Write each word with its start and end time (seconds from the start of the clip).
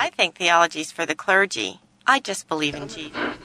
I 0.00 0.08
think 0.08 0.36
theology's 0.36 0.90
for 0.90 1.04
the 1.04 1.14
clergy. 1.14 1.78
I 2.06 2.20
just 2.20 2.48
believe 2.48 2.74
in 2.74 2.88
Jesus. 2.88 3.36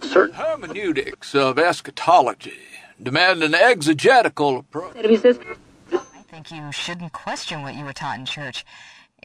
Certain 0.00 0.36
hermeneutics 0.36 1.34
of 1.34 1.58
eschatology 1.58 2.54
demand 3.02 3.42
an 3.42 3.52
exegetical 3.52 4.58
approach. 4.58 4.94
I 4.94 6.22
think 6.30 6.52
you 6.52 6.70
shouldn't 6.70 7.12
question 7.12 7.62
what 7.62 7.74
you 7.74 7.84
were 7.84 7.92
taught 7.92 8.16
in 8.16 8.26
church. 8.26 8.64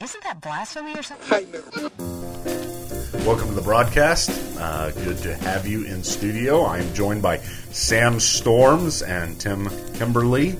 Isn't 0.01 0.23
that 0.23 0.41
blasphemy 0.41 0.95
or 0.97 1.03
something? 1.03 1.45
Welcome 3.23 3.49
to 3.49 3.53
the 3.53 3.61
broadcast. 3.63 4.31
Uh, 4.59 4.89
good 4.89 5.19
to 5.19 5.35
have 5.35 5.67
you 5.67 5.85
in 5.85 6.03
studio. 6.03 6.63
I 6.63 6.79
am 6.79 6.91
joined 6.95 7.21
by 7.21 7.37
Sam 7.37 8.19
Storms 8.19 9.03
and 9.03 9.39
Tim 9.39 9.69
Kimberly. 9.93 10.57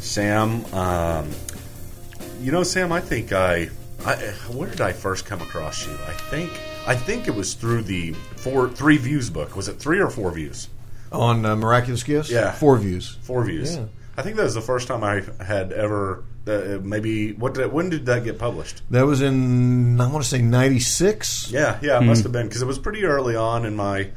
Sam, 0.00 0.64
um, 0.74 1.30
you 2.40 2.50
know, 2.50 2.64
Sam, 2.64 2.90
I 2.90 3.00
think 3.00 3.32
I, 3.32 3.70
I, 4.04 4.14
where 4.52 4.68
did 4.68 4.80
I 4.80 4.92
first 4.92 5.26
come 5.26 5.40
across 5.40 5.86
you? 5.86 5.92
I 6.06 6.12
think, 6.12 6.52
I 6.86 6.94
think 6.94 7.26
it 7.28 7.34
was 7.34 7.54
through 7.54 7.82
the 7.82 8.12
four, 8.12 8.68
three 8.68 8.98
views 8.98 9.30
book. 9.30 9.56
Was 9.56 9.68
it 9.68 9.80
three 9.80 10.00
or 10.00 10.10
four 10.10 10.30
views? 10.30 10.68
on 11.12 11.44
uh, 11.44 11.56
miraculous 11.56 12.02
gifts. 12.02 12.30
Yeah. 12.30 12.52
four 12.52 12.76
views. 12.78 13.16
Four 13.22 13.44
views. 13.44 13.76
Yeah. 13.76 13.86
I 14.16 14.22
think 14.22 14.36
that 14.36 14.44
was 14.44 14.54
the 14.54 14.60
first 14.60 14.88
time 14.88 15.04
I 15.04 15.22
had 15.42 15.72
ever. 15.72 16.24
Uh, 16.46 16.78
maybe 16.82 17.32
what? 17.32 17.54
Did, 17.54 17.72
when 17.72 17.90
did 17.90 18.06
that 18.06 18.24
get 18.24 18.38
published? 18.38 18.82
That 18.90 19.04
was 19.04 19.20
in 19.20 20.00
I 20.00 20.06
want 20.08 20.22
to 20.22 20.28
say 20.28 20.40
ninety 20.40 20.78
six. 20.78 21.50
Yeah, 21.50 21.78
yeah, 21.82 21.98
it 21.98 22.04
must 22.04 22.22
have 22.22 22.32
been 22.32 22.46
because 22.46 22.62
it 22.62 22.66
was 22.66 22.78
pretty 22.78 23.04
early 23.04 23.36
on 23.36 23.66
in 23.66 23.74
my 23.74 24.10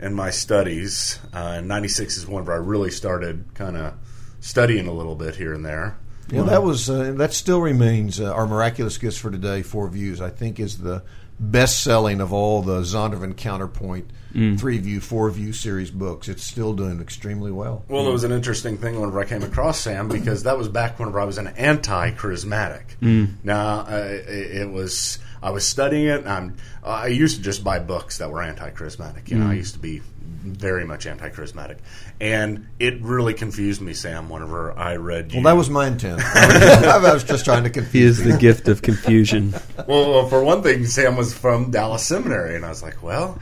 in 0.00 0.14
my 0.14 0.30
studies. 0.30 1.18
Uh, 1.32 1.60
'96 1.60 2.16
is 2.16 2.26
whenever 2.26 2.52
I 2.52 2.56
really 2.56 2.90
started 2.90 3.44
kind 3.54 3.76
of 3.76 3.94
studying 4.40 4.88
a 4.88 4.92
little 4.92 5.14
bit 5.14 5.36
here 5.36 5.52
and 5.52 5.64
there. 5.64 5.96
Yeah, 6.30 6.42
that 6.42 6.62
was 6.62 6.88
uh, 6.88 7.12
that 7.16 7.32
still 7.32 7.60
remains 7.60 8.20
uh, 8.20 8.32
our 8.32 8.46
miraculous 8.46 8.98
gifts 8.98 9.16
for 9.18 9.30
today. 9.30 9.62
Four 9.62 9.88
views, 9.88 10.20
I 10.20 10.30
think, 10.30 10.58
is 10.58 10.78
the 10.78 11.02
best 11.38 11.82
selling 11.82 12.20
of 12.20 12.32
all 12.32 12.62
the 12.62 12.80
Zondervan 12.80 13.36
Counterpoint 13.36 14.10
three 14.56 14.78
view, 14.78 15.00
four 15.00 15.30
view 15.30 15.52
series 15.52 15.90
books. 15.92 16.28
It's 16.28 16.42
still 16.42 16.72
doing 16.72 17.00
extremely 17.00 17.52
well. 17.52 17.84
Well, 17.88 18.08
it 18.08 18.12
was 18.12 18.24
an 18.24 18.32
interesting 18.32 18.78
thing 18.78 18.98
whenever 18.98 19.20
I 19.20 19.24
came 19.26 19.44
across 19.44 19.78
Sam 19.78 20.08
because 20.08 20.42
that 20.42 20.58
was 20.58 20.68
back 20.68 20.98
whenever 20.98 21.20
I 21.20 21.24
was 21.24 21.38
an 21.38 21.48
anti-charismatic. 21.48 23.00
Now 23.44 23.80
uh, 23.80 24.08
it, 24.10 24.56
it 24.62 24.70
was 24.70 25.18
I 25.42 25.50
was 25.50 25.64
studying 25.66 26.06
it. 26.06 26.20
And 26.20 26.28
I'm 26.28 26.56
I 26.82 27.08
used 27.08 27.36
to 27.36 27.42
just 27.42 27.62
buy 27.62 27.78
books 27.78 28.18
that 28.18 28.30
were 28.30 28.42
anti-charismatic. 28.42 29.28
You 29.30 29.38
know, 29.38 29.50
I 29.50 29.54
used 29.54 29.74
to 29.74 29.80
be 29.80 30.02
very 30.44 30.84
much 30.84 31.06
anti-charismatic, 31.06 31.78
and 32.20 32.68
it 32.78 33.00
really 33.02 33.34
confused 33.34 33.80
me, 33.80 33.94
Sam. 33.94 34.28
Whenever 34.28 34.72
I 34.78 34.96
read, 34.96 35.32
you. 35.32 35.38
Well, 35.42 35.52
that 35.52 35.58
was 35.58 35.70
my 35.70 35.86
intent. 35.86 36.20
I 36.24 37.12
was, 37.12 37.24
just 37.24 37.44
trying 37.44 37.62
to 37.64 37.68
He 37.70 37.72
confuse. 37.74 38.20
is 38.20 38.24
the 38.32 38.38
gift 38.38 38.68
of 38.68 38.82
confusion. 38.82 39.54
Well, 39.86 40.10
well, 40.10 40.28
for 40.28 40.44
one 40.44 40.62
thing, 40.62 40.86
Sam 40.86 41.16
was 41.16 41.32
from 41.32 41.70
Dallas 41.70 42.02
Seminary, 42.06 42.56
and 42.56 42.64
I 42.64 42.68
was 42.68 42.82
like, 42.82 43.02
well, 43.02 43.40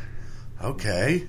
okay. 0.63 1.27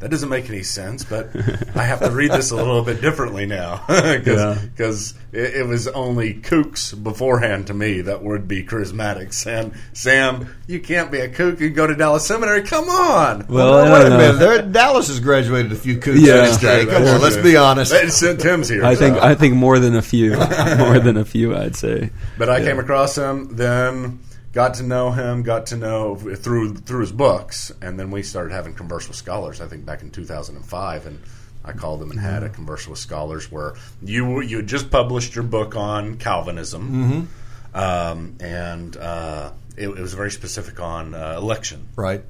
That 0.00 0.10
doesn't 0.10 0.28
make 0.28 0.50
any 0.50 0.62
sense, 0.64 1.02
but 1.02 1.30
I 1.74 1.84
have 1.84 2.00
to 2.00 2.10
read 2.10 2.30
this 2.30 2.50
a 2.50 2.56
little 2.56 2.82
bit 2.82 3.00
differently 3.00 3.46
now 3.46 3.82
because 3.88 5.14
Yeah. 5.32 5.40
it, 5.40 5.54
it 5.56 5.66
was 5.66 5.88
only 5.88 6.34
kooks 6.34 7.00
beforehand 7.00 7.68
to 7.68 7.74
me 7.74 8.02
that 8.02 8.22
would 8.22 8.46
be 8.46 8.64
charismatic. 8.64 9.32
Sam, 9.32 9.72
Sam, 9.94 10.54
you 10.66 10.80
can't 10.80 11.10
be 11.10 11.20
a 11.20 11.28
kook 11.30 11.60
and 11.62 11.74
go 11.74 11.86
to 11.86 11.94
Dallas 11.94 12.26
Seminary. 12.26 12.62
Come 12.64 12.90
on. 12.90 13.46
Well, 13.48 13.72
I 13.78 13.92
wait 13.92 14.06
a 14.06 14.10
minute. 14.10 14.38
There, 14.38 14.62
Dallas 14.62 15.06
has 15.08 15.20
graduated 15.20 15.72
a 15.72 15.76
few 15.76 15.96
coups 15.98 16.20
Yeah. 16.20 16.48
in. 16.52 16.86
Come 16.86 17.02
That's 17.04 17.10
on, 17.14 17.20
let's 17.22 17.36
be 17.38 17.56
honest. 17.56 17.90
That's- 17.92 18.20
Tim's 18.42 18.68
here. 18.68 18.84
I 18.84 18.96
think. 18.96 19.16
I 19.18 19.34
think 19.34 19.54
more 19.54 19.78
than 19.78 19.94
a 19.96 20.02
few, 20.02 20.30
more 20.78 20.98
than 20.98 21.16
a 21.16 21.24
few, 21.24 21.56
I'd 21.56 21.76
say. 21.76 22.10
But 22.36 22.50
I 22.50 22.58
Yeah. 22.58 22.66
came 22.66 22.78
across 22.78 23.16
him, 23.16 23.56
then 23.56 24.18
got 24.54 24.74
to 24.74 24.82
know 24.82 25.10
him, 25.10 25.42
got 25.42 25.66
to 25.66 25.76
know 25.76 26.16
through 26.16 26.76
through 26.76 27.00
his 27.00 27.12
books, 27.12 27.72
and 27.82 27.98
then 27.98 28.10
we 28.10 28.22
started 28.22 28.52
having 28.52 28.72
converse 28.74 29.06
with 29.06 29.16
scholars. 29.16 29.60
I 29.60 29.66
think 29.66 29.84
back 29.84 30.02
in 30.02 30.10
2005, 30.10 31.06
and 31.06 31.20
I 31.64 31.72
called 31.72 32.00
them 32.00 32.10
and 32.10 32.20
had 32.20 32.42
a 32.42 32.48
converse 32.48 32.88
with 32.88 32.98
scholars 32.98 33.50
where 33.50 33.74
you 34.00 34.40
you 34.40 34.58
had 34.58 34.66
just 34.66 34.90
published 34.90 35.34
your 35.34 35.44
book 35.44 35.76
on 35.76 36.16
Calvinism, 36.16 37.28
um, 37.74 38.36
and 38.40 38.96
uh, 38.96 39.50
it, 39.76 39.88
it 39.88 40.00
was 40.00 40.14
very 40.14 40.30
specific 40.30 40.80
on 40.80 41.14
uh, 41.14 41.34
election. 41.36 41.88
Right. 41.96 42.24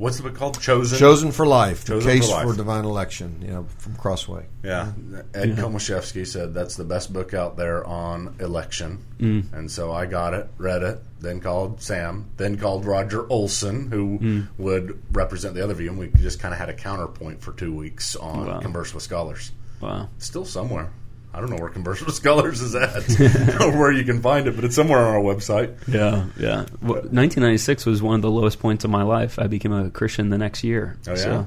What's 0.00 0.16
the 0.16 0.22
book 0.22 0.34
called? 0.34 0.58
Chosen. 0.58 0.98
Chosen 0.98 1.30
for 1.30 1.46
life. 1.46 1.84
Chosen 1.84 2.08
the 2.08 2.14
case 2.20 2.30
for 2.32 2.42
for, 2.42 2.56
divine 2.56 2.86
election. 2.86 3.36
You 3.42 3.48
know, 3.48 3.66
from 3.76 3.96
Crossway. 3.96 4.46
Yeah, 4.64 4.92
Ed 5.34 5.56
Komoszewski 5.56 6.26
said 6.26 6.54
that's 6.54 6.76
the 6.76 6.84
best 6.84 7.12
book 7.12 7.34
out 7.34 7.58
there 7.58 7.86
on 7.86 8.34
election, 8.40 9.04
Mm. 9.18 9.52
and 9.52 9.70
so 9.70 9.92
I 9.92 10.06
got 10.06 10.32
it, 10.32 10.48
read 10.56 10.82
it, 10.82 11.02
then 11.20 11.40
called 11.40 11.82
Sam, 11.82 12.30
then 12.38 12.56
called 12.56 12.86
Roger 12.86 13.26
Olson, 13.30 13.90
who 13.90 14.18
Mm. 14.18 14.46
would 14.56 15.02
represent 15.12 15.54
the 15.54 15.62
other 15.62 15.74
view, 15.74 15.90
and 15.90 15.98
we 15.98 16.08
just 16.16 16.40
kind 16.40 16.54
of 16.54 16.58
had 16.60 16.70
a 16.70 16.74
counterpoint 16.74 17.42
for 17.42 17.52
two 17.52 17.74
weeks 17.76 18.16
on 18.16 18.46
Wow. 18.46 18.60
Converse 18.60 18.94
with 18.94 19.02
Scholars. 19.02 19.52
Wow. 19.82 20.08
Still 20.16 20.46
somewhere. 20.46 20.88
I 21.32 21.40
don't 21.40 21.50
know 21.50 21.56
where 21.56 21.70
Converse 21.70 22.00
with 22.06 22.14
Scholars 22.14 22.60
is 22.60 22.74
at, 22.74 23.60
or 23.60 23.78
where 23.78 23.92
you 23.92 24.04
can 24.04 24.20
find 24.20 24.46
it, 24.46 24.56
but 24.56 24.64
it's 24.64 24.74
somewhere 24.74 24.98
on 24.98 25.14
our 25.14 25.20
website. 25.20 25.76
Yeah, 25.86 26.26
yeah. 26.38 26.66
Well, 26.82 27.02
1996 27.02 27.86
was 27.86 28.02
one 28.02 28.16
of 28.16 28.22
the 28.22 28.30
lowest 28.30 28.58
points 28.58 28.84
of 28.84 28.90
my 28.90 29.02
life. 29.02 29.38
I 29.38 29.46
became 29.46 29.72
a 29.72 29.90
Christian 29.90 30.30
the 30.30 30.38
next 30.38 30.64
year. 30.64 30.96
Oh, 31.06 31.12
yeah? 31.12 31.16
So, 31.16 31.46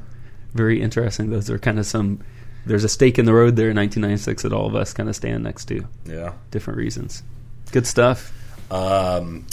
very 0.53 0.81
interesting. 0.81 1.29
Those 1.29 1.49
are 1.49 1.59
kind 1.59 1.79
of 1.79 1.85
some. 1.85 2.21
There's 2.65 2.85
a 2.85 2.89
stake 2.89 3.19
in 3.19 3.25
the 3.25 3.33
road 3.33 3.57
there 3.57 3.69
in 3.69 3.75
1996 3.75 4.43
that 4.43 4.53
all 4.53 4.67
of 4.67 4.75
us 4.75 4.93
kind 4.93 5.09
of 5.09 5.15
stand 5.17 5.43
next 5.43 5.65
to. 5.65 5.85
Yeah. 6.05 6.33
Different 6.51 6.77
reasons. 6.77 7.21
Good 7.73 7.85
stuff. 7.85 8.31
Um, 8.71 9.45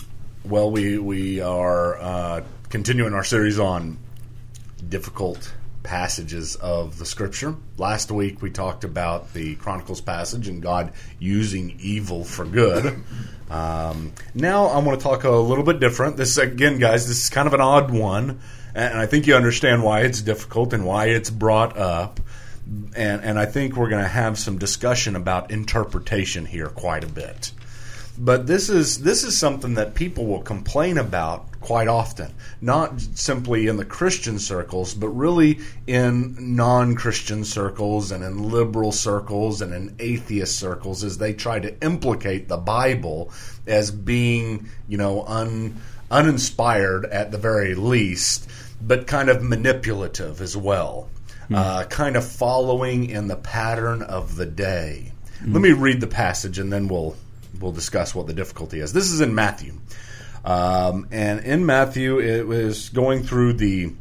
well, 0.44 0.70
we 0.70 0.98
we 0.98 1.40
are 1.40 1.98
uh, 1.98 2.42
continuing 2.69 3.14
our 3.14 3.24
series 3.24 3.58
on 3.58 3.98
difficult 4.88 5.52
passages 5.82 6.56
of 6.56 6.98
the 6.98 7.06
Scripture. 7.06 7.54
Last 7.76 8.10
week 8.10 8.42
we 8.42 8.50
talked 8.50 8.84
about 8.84 9.32
the 9.32 9.56
Chronicles 9.56 10.00
passage 10.00 10.48
and 10.48 10.62
God 10.62 10.92
using 11.18 11.76
evil 11.80 12.24
for 12.24 12.44
good. 12.44 13.02
Um, 13.50 14.12
now 14.32 14.66
I 14.66 14.78
want 14.78 15.00
to 15.00 15.02
talk 15.02 15.24
a 15.24 15.30
little 15.30 15.64
bit 15.64 15.80
different. 15.80 16.16
This 16.16 16.38
again, 16.38 16.78
guys, 16.78 17.08
this 17.08 17.24
is 17.24 17.30
kind 17.30 17.48
of 17.48 17.52
an 17.52 17.60
odd 17.60 17.90
one, 17.90 18.38
and 18.76 18.96
I 18.96 19.06
think 19.06 19.26
you 19.26 19.34
understand 19.34 19.82
why 19.82 20.02
it's 20.02 20.22
difficult 20.22 20.72
and 20.72 20.86
why 20.86 21.06
it's 21.06 21.30
brought 21.30 21.76
up. 21.76 22.20
And, 22.94 23.24
and 23.24 23.40
I 23.40 23.46
think 23.46 23.74
we're 23.74 23.88
going 23.88 24.04
to 24.04 24.08
have 24.08 24.38
some 24.38 24.58
discussion 24.58 25.16
about 25.16 25.50
interpretation 25.50 26.46
here 26.46 26.69
quite 26.69 27.02
a 27.02 27.08
bit 27.08 27.50
but 28.20 28.46
this 28.46 28.69
is 28.69 29.02
this 29.02 29.24
is 29.24 29.36
something 29.36 29.74
that 29.74 29.94
people 29.94 30.26
will 30.26 30.42
complain 30.42 30.98
about 30.98 31.46
quite 31.60 31.88
often. 31.88 32.32
Not 32.60 33.00
simply 33.00 33.66
in 33.66 33.76
the 33.76 33.84
christian 33.84 34.38
circles 34.38 34.94
but 34.94 35.09
really 35.09 35.59
in 35.87 36.56
non-christian 36.56 37.44
circles 37.44 38.12
and 38.12 38.25
in 38.25 38.50
liberal 38.50 38.93
circles 38.93 39.62
and 39.62 39.72
in 39.72 39.94
atheist 39.99 40.59
circles 40.59 41.04
as 41.04 41.19
they 41.19 41.32
try 41.32 41.59
to 41.60 41.81
implicate 41.82 42.49
the 42.49 42.56
bible 42.56 43.31
as 43.66 43.91
being 43.91 44.69
you 44.88 44.99
know 44.99 45.25
un, 45.26 45.76
uninspired 46.10 47.04
at 47.06 47.31
the 47.31 47.38
very 47.38 47.75
least 47.75 48.49
but 48.82 49.06
kind 49.06 49.28
of 49.28 49.43
manipulative 49.43 50.41
as 50.41 50.56
well. 50.56 51.09
Uh, 51.53 51.82
kind 51.84 52.16
of 52.16 52.25
following 52.25 53.10
in 53.10 53.26
the 53.26 53.37
pattern 53.37 54.03
of 54.03 54.37
the 54.37 54.47
day. 54.47 55.10
Let 55.44 55.60
me 55.60 55.72
read 55.72 56.00
the 56.00 56.06
passage 56.06 56.60
and 56.60 56.72
then 56.72 56.87
we'll 56.87 57.16
we'll 57.59 57.72
discuss 57.72 58.15
what 58.15 58.28
the 58.28 58.32
difficulty 58.32 58.78
is. 58.78 58.93
This 58.93 59.10
is 59.10 59.20
in 59.20 59.34
Matthew. 59.34 59.75
Um, 60.44 61.08
and 61.10 61.40
in 61.40 61.66
Matthew, 61.66 62.18
it 62.18 62.46
was 62.46 62.88
going 62.88 63.22
through 63.22 63.54
the 63.54 63.92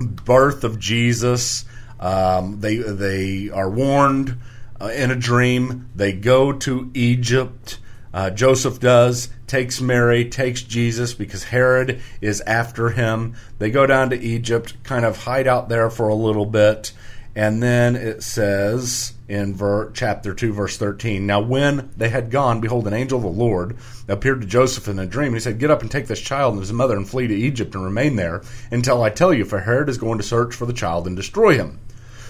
birth 0.00 0.64
of 0.64 0.78
Jesus. 0.78 1.64
Um, 2.00 2.60
they 2.60 2.76
they 2.76 3.50
are 3.50 3.70
warned 3.70 4.36
uh, 4.80 4.86
in 4.86 5.10
a 5.10 5.16
dream. 5.16 5.88
They 5.94 6.12
go 6.12 6.52
to 6.52 6.90
Egypt. 6.94 7.78
Uh, 8.12 8.30
Joseph 8.30 8.80
does 8.80 9.28
takes 9.46 9.80
Mary, 9.80 10.28
takes 10.28 10.62
Jesus 10.62 11.14
because 11.14 11.44
Herod 11.44 12.00
is 12.20 12.40
after 12.42 12.90
him. 12.90 13.34
They 13.58 13.70
go 13.70 13.86
down 13.86 14.10
to 14.10 14.18
Egypt, 14.18 14.74
kind 14.82 15.04
of 15.04 15.18
hide 15.18 15.46
out 15.46 15.68
there 15.68 15.90
for 15.90 16.08
a 16.08 16.14
little 16.14 16.46
bit, 16.46 16.92
and 17.34 17.62
then 17.62 17.96
it 17.96 18.22
says 18.22 19.12
in 19.28 19.54
ver- 19.54 19.90
chapter 19.90 20.32
2, 20.34 20.52
verse 20.52 20.76
13 20.76 21.26
Now, 21.26 21.40
when 21.40 21.90
they 21.96 22.08
had 22.08 22.30
gone, 22.30 22.60
behold, 22.60 22.86
an 22.86 22.94
angel 22.94 23.18
of 23.18 23.24
the 23.24 23.28
Lord 23.28 23.76
appeared 24.08 24.40
to 24.40 24.46
Joseph 24.46 24.88
in 24.88 24.98
a 24.98 25.06
dream. 25.06 25.28
And 25.28 25.36
he 25.36 25.40
said, 25.40 25.58
Get 25.58 25.70
up 25.70 25.82
and 25.82 25.90
take 25.90 26.06
this 26.06 26.20
child 26.20 26.52
and 26.52 26.60
his 26.60 26.72
mother 26.72 26.96
and 26.96 27.08
flee 27.08 27.26
to 27.26 27.34
Egypt 27.34 27.74
and 27.74 27.84
remain 27.84 28.16
there 28.16 28.42
until 28.70 29.02
I 29.02 29.10
tell 29.10 29.34
you, 29.34 29.44
for 29.44 29.60
Herod 29.60 29.88
is 29.88 29.98
going 29.98 30.18
to 30.18 30.24
search 30.24 30.54
for 30.54 30.66
the 30.66 30.72
child 30.72 31.06
and 31.06 31.16
destroy 31.16 31.54
him. 31.54 31.80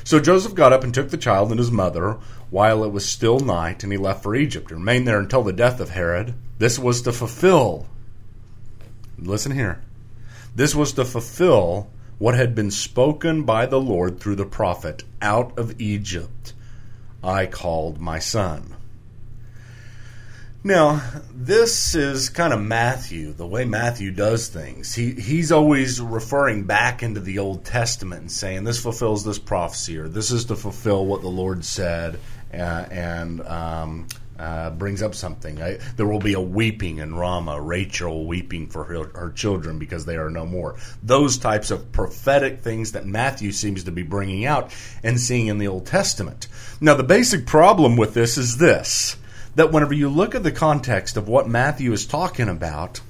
So 0.05 0.21
Joseph 0.21 0.55
got 0.55 0.73
up 0.73 0.85
and 0.85 0.95
took 0.95 1.11
the 1.11 1.17
child 1.17 1.51
and 1.51 1.59
his 1.59 1.71
mother 1.71 2.19
while 2.49 2.85
it 2.85 2.93
was 2.93 3.05
still 3.05 3.41
night, 3.41 3.83
and 3.83 3.93
he 3.93 3.99
left 3.99 4.23
for 4.23 4.35
Egypt 4.35 4.71
and 4.71 4.81
remained 4.81 5.07
there 5.07 5.19
until 5.19 5.43
the 5.43 5.53
death 5.53 5.81
of 5.81 5.91
Herod. 5.91 6.35
This 6.59 6.79
was 6.79 7.03
to 7.03 7.13
fulfill. 7.13 7.87
Listen 9.19 9.53
here. 9.53 9.83
This 10.55 10.75
was 10.75 10.93
to 10.95 11.05
fulfill 11.05 11.91
what 12.19 12.35
had 12.35 12.55
been 12.55 12.71
spoken 12.71 13.43
by 13.43 13.67
the 13.67 13.81
Lord 13.81 14.21
through 14.21 14.37
the 14.37 14.47
prophet 14.47 15.03
Out 15.21 15.59
of 15.59 15.79
Egypt 15.81 16.55
I 17.26 17.46
called 17.46 18.00
my 18.00 18.20
son. 18.20 18.76
Now, 20.62 21.00
this 21.32 21.94
is 21.94 22.28
kind 22.28 22.52
of 22.52 22.61
Matthew, 22.61 23.32
the 23.32 23.46
way 23.46 23.64
Matthew 23.64 24.11
does 24.11 24.49
things. 24.49 24.94
He 24.94 25.12
he's 25.12 25.52
always 25.52 26.00
referring 26.00 26.64
back 26.64 27.02
into 27.02 27.20
the 27.20 27.38
Old 27.38 27.64
Testament 27.64 28.20
and 28.23 28.32
saying 28.32 28.64
this 28.64 28.81
fulfills 28.81 29.25
this 29.25 29.38
prophecy, 29.38 29.99
or 29.99 30.08
this 30.08 30.32
is 30.32 30.46
to 30.46 30.56
fulfill 30.56 31.06
what 31.06 31.20
the 31.20 31.28
Lord 31.28 31.64
said, 31.64 32.19
uh, 32.52 32.56
and 32.90 33.43
um, 33.43 34.08
uh, 34.38 34.71
brings 34.71 35.03
up 35.03 35.15
something. 35.15 35.62
I, 35.62 35.79
there 35.97 36.06
will 36.06 36.21
be 36.21 36.35
a 36.35 36.41
weeping 36.41 36.99
in 36.99 37.15
Rama, 37.15 37.61
Rachel 37.61 38.27
weeping 38.27 38.69
for 38.69 38.85
her, 38.85 39.09
her 39.15 39.31
children 39.31 39.79
because 39.79 40.05
they 40.05 40.17
are 40.17 40.31
no 40.31 40.47
more. 40.47 40.77
Those 41.03 41.38
types 41.38 41.71
of 41.71 41.93
prophetic 41.93 42.61
things 42.61 42.93
that 42.93 43.06
Matthew 43.06 43.53
seems 43.53 43.85
to 43.85 43.93
be 43.93 44.03
bringing 44.03 44.44
out 44.44 44.75
and 45.03 45.19
seeing 45.19 45.47
in 45.47 45.59
the 45.59 45.69
Old 45.69 45.87
Testament. 45.87 46.49
Now, 46.81 46.94
the 46.94 47.03
basic 47.03 47.47
problem 47.47 47.97
with 47.97 48.15
this 48.15 48.37
is 48.37 48.59
this 48.59 49.17
that 49.55 49.73
whenever 49.73 49.94
you 49.94 50.11
look 50.11 50.35
at 50.35 50.43
the 50.43 50.53
context 50.53 51.17
of 51.17 51.29
what 51.29 51.49
Matthew 51.49 51.91
is 51.93 52.06
talking 52.06 52.49
about, 52.49 53.00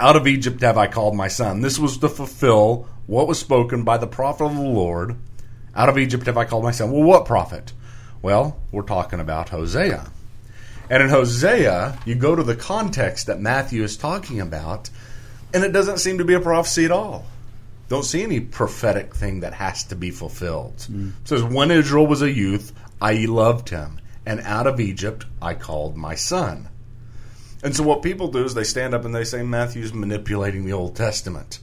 out 0.00 0.16
of 0.16 0.26
Egypt 0.26 0.62
have 0.62 0.78
I 0.78 0.86
called 0.86 1.14
my 1.14 1.28
son. 1.28 1.60
This 1.60 1.78
was 1.78 1.98
to 1.98 2.08
fulfill 2.08 2.88
what 3.06 3.28
was 3.28 3.38
spoken 3.38 3.82
by 3.84 3.98
the 3.98 4.06
prophet 4.06 4.44
of 4.44 4.54
the 4.54 4.62
Lord. 4.62 5.16
Out 5.74 5.90
of 5.90 5.98
Egypt 5.98 6.24
have 6.26 6.38
I 6.38 6.46
called 6.46 6.64
my 6.64 6.70
son. 6.70 6.90
Well, 6.90 7.02
what 7.02 7.26
prophet? 7.26 7.72
Well, 8.26 8.56
we're 8.72 8.82
talking 8.82 9.20
about 9.20 9.50
Hosea. 9.50 10.10
And 10.90 11.00
in 11.00 11.10
Hosea, 11.10 11.96
you 12.04 12.16
go 12.16 12.34
to 12.34 12.42
the 12.42 12.56
context 12.56 13.28
that 13.28 13.38
Matthew 13.38 13.84
is 13.84 13.96
talking 13.96 14.40
about, 14.40 14.90
and 15.54 15.62
it 15.62 15.70
doesn't 15.70 15.98
seem 15.98 16.18
to 16.18 16.24
be 16.24 16.34
a 16.34 16.40
prophecy 16.40 16.84
at 16.84 16.90
all. 16.90 17.24
Don't 17.88 18.02
see 18.02 18.24
any 18.24 18.40
prophetic 18.40 19.14
thing 19.14 19.38
that 19.42 19.54
has 19.54 19.84
to 19.84 19.94
be 19.94 20.10
fulfilled. 20.10 20.78
Mm. 20.90 21.10
It 21.20 21.28
says, 21.28 21.44
When 21.44 21.70
Israel 21.70 22.08
was 22.08 22.20
a 22.20 22.28
youth, 22.28 22.72
I 23.00 23.26
loved 23.26 23.68
him 23.68 24.00
and 24.26 24.40
out 24.40 24.66
of 24.66 24.80
Egypt 24.80 25.24
I 25.40 25.54
called 25.54 25.96
my 25.96 26.16
son. 26.16 26.68
And 27.62 27.76
so 27.76 27.84
what 27.84 28.02
people 28.02 28.26
do 28.26 28.44
is 28.44 28.54
they 28.54 28.64
stand 28.64 28.92
up 28.92 29.04
and 29.04 29.14
they 29.14 29.22
say 29.22 29.44
Matthew's 29.44 29.94
manipulating 29.94 30.64
the 30.64 30.72
Old 30.72 30.96
Testament. 30.96 31.60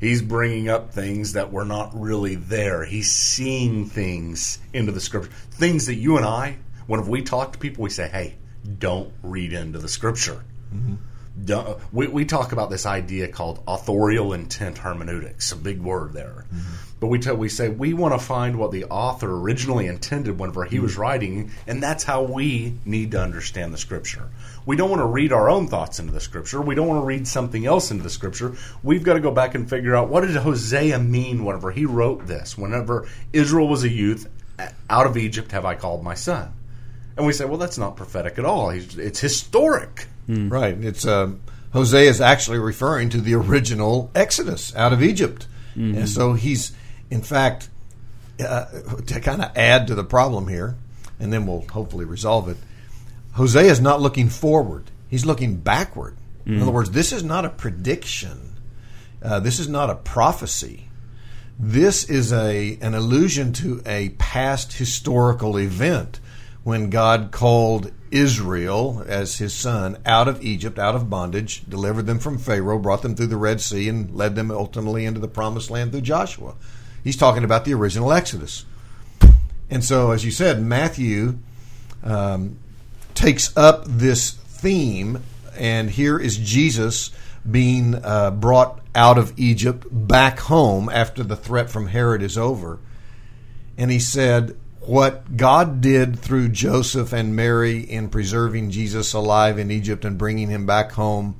He's 0.00 0.22
bringing 0.22 0.68
up 0.68 0.92
things 0.92 1.34
that 1.34 1.52
were 1.52 1.64
not 1.64 1.90
really 1.98 2.34
there. 2.34 2.84
He's 2.84 3.12
seeing 3.12 3.86
things 3.86 4.58
into 4.72 4.92
the 4.92 5.00
scripture. 5.00 5.30
Things 5.50 5.86
that 5.86 5.96
you 5.96 6.16
and 6.16 6.24
I, 6.24 6.56
whenever 6.86 7.10
we 7.10 7.22
talk 7.22 7.52
to 7.52 7.58
people, 7.58 7.84
we 7.84 7.90
say, 7.90 8.08
hey, 8.08 8.36
don't 8.78 9.12
read 9.22 9.52
into 9.52 9.78
the 9.78 9.88
scripture. 9.88 10.42
Mm-hmm 10.74 10.94
we, 11.92 12.06
we 12.08 12.24
talk 12.24 12.52
about 12.52 12.70
this 12.70 12.86
idea 12.86 13.28
called 13.28 13.62
authorial 13.66 14.32
intent 14.32 14.78
hermeneutics, 14.78 15.52
a 15.52 15.56
big 15.56 15.80
word 15.80 16.12
there. 16.12 16.46
Mm-hmm. 16.52 16.74
But 17.00 17.06
we 17.06 17.18
tell, 17.18 17.34
we 17.34 17.48
say 17.48 17.70
we 17.70 17.94
want 17.94 18.12
to 18.12 18.24
find 18.24 18.56
what 18.56 18.70
the 18.72 18.84
author 18.84 19.34
originally 19.34 19.86
intended 19.86 20.38
whenever 20.38 20.64
he 20.64 20.76
mm-hmm. 20.76 20.84
was 20.84 20.98
writing, 20.98 21.50
and 21.66 21.82
that's 21.82 22.04
how 22.04 22.22
we 22.22 22.74
need 22.84 23.12
to 23.12 23.20
understand 23.20 23.72
the 23.72 23.78
scripture. 23.78 24.28
We 24.66 24.76
don't 24.76 24.90
want 24.90 25.00
to 25.00 25.06
read 25.06 25.32
our 25.32 25.48
own 25.48 25.66
thoughts 25.66 25.98
into 25.98 26.12
the 26.12 26.20
scripture. 26.20 26.60
We 26.60 26.74
don't 26.74 26.86
want 26.86 27.00
to 27.00 27.06
read 27.06 27.26
something 27.26 27.64
else 27.64 27.90
into 27.90 28.02
the 28.02 28.10
scripture. 28.10 28.54
We've 28.82 29.02
got 29.02 29.14
to 29.14 29.20
go 29.20 29.30
back 29.30 29.54
and 29.54 29.68
figure 29.68 29.96
out 29.96 30.10
what 30.10 30.20
did 30.20 30.36
Hosea 30.36 30.98
mean 30.98 31.44
whenever 31.44 31.70
he 31.70 31.86
wrote 31.86 32.26
this. 32.26 32.58
Whenever 32.58 33.08
Israel 33.32 33.66
was 33.66 33.82
a 33.82 33.88
youth, 33.88 34.28
out 34.90 35.06
of 35.06 35.16
Egypt 35.16 35.52
have 35.52 35.64
I 35.64 35.74
called 35.74 36.04
my 36.04 36.14
son. 36.14 36.52
And 37.16 37.26
we 37.26 37.32
say, 37.32 37.46
well, 37.46 37.58
that's 37.58 37.78
not 37.78 37.96
prophetic 37.96 38.38
at 38.38 38.44
all. 38.44 38.70
It's 38.70 39.20
historic. 39.20 40.06
Mm. 40.28 40.50
Right. 40.50 40.76
It's 40.84 41.06
uh, 41.06 41.32
Hosea 41.72 42.08
is 42.08 42.20
actually 42.20 42.58
referring 42.58 43.08
to 43.10 43.20
the 43.20 43.34
original 43.34 44.10
Exodus 44.14 44.74
out 44.76 44.92
of 44.92 45.02
Egypt, 45.02 45.46
mm-hmm. 45.76 45.98
and 45.98 46.08
so 46.08 46.34
he's, 46.34 46.72
in 47.10 47.22
fact, 47.22 47.68
uh, 48.40 48.66
to 49.06 49.20
kind 49.20 49.42
of 49.42 49.56
add 49.56 49.86
to 49.88 49.94
the 49.94 50.04
problem 50.04 50.48
here, 50.48 50.76
and 51.18 51.32
then 51.32 51.46
we'll 51.46 51.66
hopefully 51.68 52.04
resolve 52.04 52.48
it. 52.48 52.56
Hosea 53.32 53.70
is 53.70 53.80
not 53.80 54.00
looking 54.00 54.28
forward; 54.28 54.90
he's 55.08 55.26
looking 55.26 55.56
backward. 55.56 56.16
Mm-hmm. 56.40 56.54
In 56.54 56.62
other 56.62 56.72
words, 56.72 56.90
this 56.90 57.12
is 57.12 57.22
not 57.22 57.44
a 57.44 57.50
prediction. 57.50 58.56
Uh, 59.22 59.40
this 59.40 59.58
is 59.58 59.68
not 59.68 59.90
a 59.90 59.94
prophecy. 59.94 60.88
This 61.58 62.04
is 62.04 62.32
a 62.32 62.78
an 62.80 62.94
allusion 62.94 63.52
to 63.54 63.82
a 63.84 64.10
past 64.10 64.72
historical 64.74 65.58
event 65.58 66.20
when 66.62 66.90
God 66.90 67.30
called 67.30 67.92
Israel 68.10 69.04
as 69.06 69.38
his 69.38 69.54
son 69.54 69.98
out 70.04 70.28
of 70.28 70.42
Egypt, 70.42 70.78
out 70.78 70.94
of 70.94 71.08
bondage, 71.08 71.62
delivered 71.68 72.06
them 72.06 72.18
from 72.18 72.38
Pharaoh, 72.38 72.78
brought 72.78 73.02
them 73.02 73.14
through 73.14 73.28
the 73.28 73.36
Red 73.36 73.60
Sea, 73.60 73.88
and 73.88 74.14
led 74.14 74.34
them 74.34 74.50
ultimately 74.50 75.04
into 75.04 75.20
the 75.20 75.28
promised 75.28 75.70
land 75.70 75.92
through 75.92 76.00
Joshua. 76.00 76.54
He's 77.02 77.16
talking 77.16 77.44
about 77.44 77.64
the 77.64 77.74
original 77.74 78.12
Exodus. 78.12 78.64
And 79.70 79.84
so, 79.84 80.10
as 80.10 80.24
you 80.24 80.30
said, 80.30 80.60
Matthew 80.60 81.38
um, 82.02 82.58
takes 83.14 83.56
up 83.56 83.84
this 83.86 84.30
theme, 84.32 85.22
and 85.56 85.90
here 85.90 86.18
is 86.18 86.36
Jesus 86.36 87.10
being 87.48 87.94
uh, 87.94 88.30
brought 88.32 88.80
out 88.94 89.16
of 89.16 89.38
Egypt 89.38 89.86
back 89.90 90.40
home 90.40 90.88
after 90.88 91.22
the 91.22 91.36
threat 91.36 91.70
from 91.70 91.86
Herod 91.86 92.22
is 92.22 92.36
over. 92.36 92.80
And 93.78 93.90
he 93.90 93.98
said, 93.98 94.56
what 94.80 95.36
God 95.36 95.80
did 95.80 96.18
through 96.18 96.48
Joseph 96.48 97.12
and 97.12 97.36
Mary 97.36 97.80
in 97.80 98.08
preserving 98.08 98.70
Jesus 98.70 99.12
alive 99.12 99.58
in 99.58 99.70
Egypt 99.70 100.04
and 100.04 100.18
bringing 100.18 100.48
him 100.48 100.66
back 100.66 100.92
home, 100.92 101.36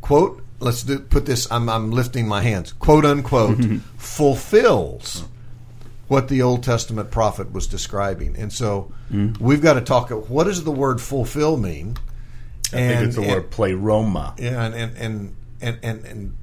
quote, 0.00 0.41
let's 0.62 0.82
do, 0.82 0.98
put 0.98 1.26
this, 1.26 1.50
I'm, 1.50 1.68
I'm 1.68 1.90
lifting 1.90 2.26
my 2.26 2.42
hands, 2.42 2.72
quote 2.72 3.04
unquote, 3.04 3.58
fulfills 3.96 5.24
what 6.08 6.28
the 6.28 6.42
Old 6.42 6.62
Testament 6.62 7.10
prophet 7.10 7.52
was 7.52 7.66
describing. 7.66 8.36
And 8.36 8.52
so 8.52 8.92
mm. 9.10 9.38
we've 9.40 9.62
got 9.62 9.74
to 9.74 9.80
talk, 9.80 10.10
what 10.10 10.44
does 10.44 10.64
the 10.64 10.70
word 10.70 11.00
fulfill 11.00 11.56
mean? 11.56 11.96
I 12.72 12.78
and, 12.78 12.90
think 12.90 13.06
it's 13.08 13.16
the 13.16 13.22
and, 13.22 13.32
word 13.32 13.50
pleroma. 13.50 14.34
Yeah, 14.38 14.64
and, 14.64 14.74
and, 14.74 14.96
and, 14.96 15.36
and, 15.60 15.78
and, 15.82 16.04
and 16.04 16.36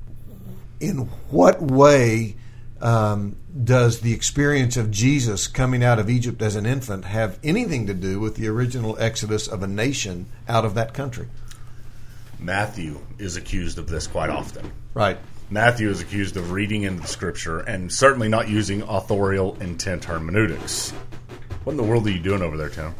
in 0.80 0.98
what 1.30 1.62
way 1.62 2.36
um, 2.82 3.36
does 3.64 4.00
the 4.00 4.14
experience 4.14 4.78
of 4.78 4.92
Jesus 4.92 5.48
coming 5.48 5.84
out 5.84 6.00
of 6.00 6.10
Egypt 6.10 6.42
as 6.42 6.56
an 6.56 6.66
infant 6.66 7.06
have 7.06 7.38
anything 7.44 7.88
to 7.88 7.94
do 7.94 8.20
with 8.20 8.36
the 8.36 8.48
original 8.48 8.98
exodus 9.00 9.48
of 9.48 9.64
a 9.64 9.68
nation 9.68 10.28
out 10.48 10.66
of 10.66 10.76
that 10.76 10.94
country? 10.94 11.28
Matthew 12.40 13.00
is 13.18 13.36
accused 13.36 13.78
of 13.78 13.88
this 13.88 14.08
quite 14.08 14.30
often. 14.30 14.72
Right. 14.94 15.18
Matthew 15.50 15.90
is 15.90 16.02
accused 16.02 16.38
of 16.38 16.52
reading 16.52 16.84
into 16.84 17.02
the 17.02 17.08
scripture 17.08 17.60
and 17.60 17.92
certainly 17.92 18.30
not 18.30 18.48
using 18.48 18.82
authorial 18.84 19.58
intent 19.60 20.06
hermeneutics. 20.06 20.92
What 21.64 21.72
in 21.72 21.78
the 21.78 21.84
world 21.84 22.08
are 22.08 22.12
you 22.12 22.20
doing 22.20 22.42
over 22.42 22.56
there, 22.56 22.70
Tim? 22.70 22.96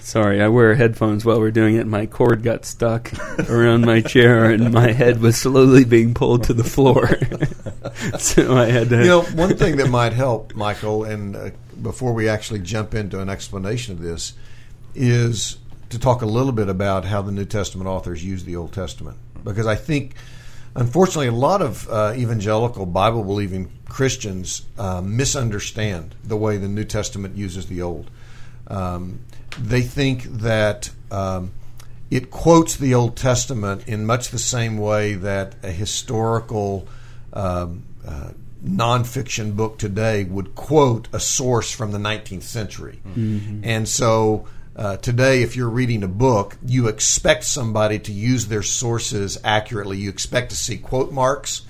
Sorry, 0.00 0.42
I 0.42 0.48
wear 0.48 0.74
headphones 0.74 1.24
while 1.24 1.38
we're 1.38 1.52
doing 1.52 1.76
it. 1.76 1.86
My 1.86 2.06
cord 2.06 2.42
got 2.42 2.64
stuck 2.64 3.12
around 3.48 3.82
my 3.82 4.00
chair, 4.00 4.46
and 4.50 4.72
my 4.72 4.90
head 4.90 5.20
was 5.20 5.36
slowly 5.36 5.84
being 5.84 6.12
pulled 6.12 6.44
to 6.44 6.52
the 6.52 6.64
floor. 6.64 7.08
so 8.18 8.56
I 8.56 8.66
had 8.66 8.88
to. 8.90 8.98
You 8.98 9.04
know, 9.04 9.22
one 9.22 9.56
thing 9.56 9.76
that 9.76 9.88
might 9.88 10.12
help, 10.12 10.56
Michael, 10.56 11.04
and 11.04 11.36
uh, 11.36 11.50
before 11.80 12.12
we 12.14 12.28
actually 12.28 12.58
jump 12.58 12.94
into 12.94 13.20
an 13.20 13.28
explanation 13.28 13.94
of 13.94 14.00
this, 14.00 14.34
is 14.94 15.56
to 15.92 15.98
talk 15.98 16.22
a 16.22 16.26
little 16.26 16.52
bit 16.52 16.68
about 16.68 17.04
how 17.04 17.22
the 17.22 17.32
New 17.32 17.44
Testament 17.44 17.88
authors 17.88 18.24
use 18.24 18.44
the 18.44 18.56
Old 18.56 18.72
Testament, 18.72 19.18
because 19.44 19.66
I 19.66 19.76
think. 19.76 20.14
Unfortunately, 20.74 21.26
a 21.26 21.32
lot 21.32 21.60
of 21.60 21.86
uh, 21.90 22.14
evangelical 22.16 22.86
Bible 22.86 23.24
believing 23.24 23.70
Christians 23.90 24.62
uh, 24.78 25.02
misunderstand 25.02 26.14
the 26.24 26.34
way 26.34 26.56
the 26.56 26.66
New 26.66 26.84
Testament 26.84 27.36
uses 27.36 27.66
the 27.66 27.82
Old. 27.82 28.10
Um, 28.68 29.20
they 29.58 29.82
think 29.82 30.22
that 30.22 30.88
um, 31.10 31.52
it 32.10 32.30
quotes 32.30 32.76
the 32.76 32.94
Old 32.94 33.16
Testament 33.16 33.86
in 33.86 34.06
much 34.06 34.28
the 34.28 34.38
same 34.38 34.78
way 34.78 35.12
that 35.14 35.54
a 35.62 35.70
historical 35.70 36.88
um, 37.34 37.82
uh, 38.06 38.30
nonfiction 38.64 39.56
book 39.56 39.78
today 39.78 40.24
would 40.24 40.54
quote 40.54 41.08
a 41.12 41.20
source 41.20 41.70
from 41.70 41.92
the 41.92 41.98
19th 41.98 42.42
century. 42.42 43.00
Mm-hmm. 43.14 43.60
And 43.64 43.88
so 43.88 44.46
uh, 44.74 44.96
today, 44.96 45.42
if 45.42 45.54
you're 45.54 45.68
reading 45.68 46.02
a 46.02 46.08
book, 46.08 46.56
you 46.64 46.88
expect 46.88 47.44
somebody 47.44 47.98
to 47.98 48.12
use 48.12 48.46
their 48.46 48.62
sources 48.62 49.38
accurately. 49.44 49.98
You 49.98 50.08
expect 50.08 50.50
to 50.50 50.56
see 50.56 50.78
quote 50.78 51.12
marks. 51.12 51.62